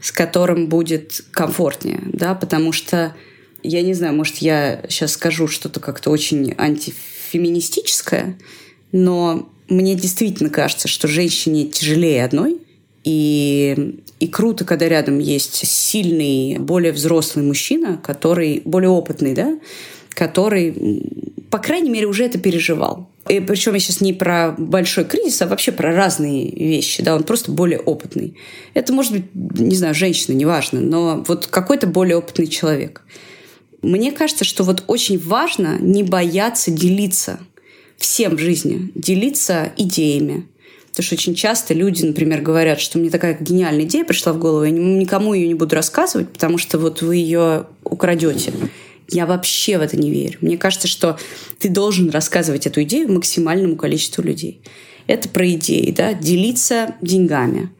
[0.00, 3.14] с которым будет комфортнее, да, потому что
[3.62, 8.38] я не знаю, может, я сейчас скажу что-то как-то очень антифеминистическое,
[8.92, 12.58] но мне действительно кажется, что женщине тяжелее одной,
[13.04, 19.58] и, и круто, когда рядом есть сильный, более взрослый мужчина, который более опытный, да,
[20.10, 20.74] который,
[21.50, 23.08] по крайней мере, уже это переживал.
[23.28, 27.02] И причем я сейчас не про большой кризис, а вообще про разные вещи.
[27.02, 28.36] Да, он просто более опытный.
[28.74, 33.02] Это может быть, не знаю, женщина, неважно, но вот какой-то более опытный человек.
[33.82, 37.38] Мне кажется, что вот очень важно не бояться делиться
[37.98, 40.46] всем в жизни, делиться идеями.
[40.90, 44.64] Потому что очень часто люди, например, говорят, что мне такая гениальная идея пришла в голову,
[44.64, 48.52] я никому ее не буду рассказывать, потому что вот вы ее украдете.
[49.10, 50.38] Я вообще в это не верю.
[50.40, 51.18] Мне кажется, что
[51.58, 54.60] ты должен рассказывать эту идею максимальному количеству людей.
[55.06, 57.70] Это про идеи, да, делиться деньгами,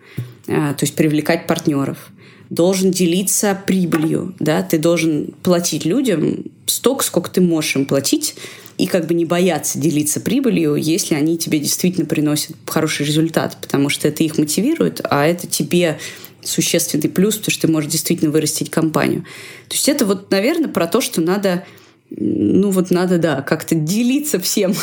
[0.47, 2.11] а, то есть привлекать партнеров.
[2.49, 8.37] Должен делиться прибылью, да, ты должен платить людям столько, сколько ты можешь им платить,
[8.79, 13.89] и как бы не бояться делиться прибылью, если они тебе действительно приносят хороший результат, потому
[13.89, 15.99] что это их мотивирует, а это тебе
[16.43, 19.23] существенный плюс, потому что ты можешь действительно вырастить компанию.
[19.69, 21.65] То есть это вот, наверное, про то, что надо,
[22.11, 24.75] ну вот надо, да, как-то делиться всем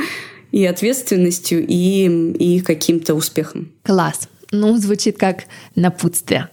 [0.50, 3.70] и ответственностью, и, и каким-то успехом.
[3.82, 4.28] Класс.
[4.50, 5.44] Ну, звучит как
[5.74, 6.48] напутствие.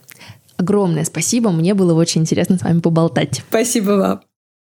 [0.58, 3.42] Огромное спасибо, мне было очень интересно с вами поболтать.
[3.50, 4.29] Спасибо вам.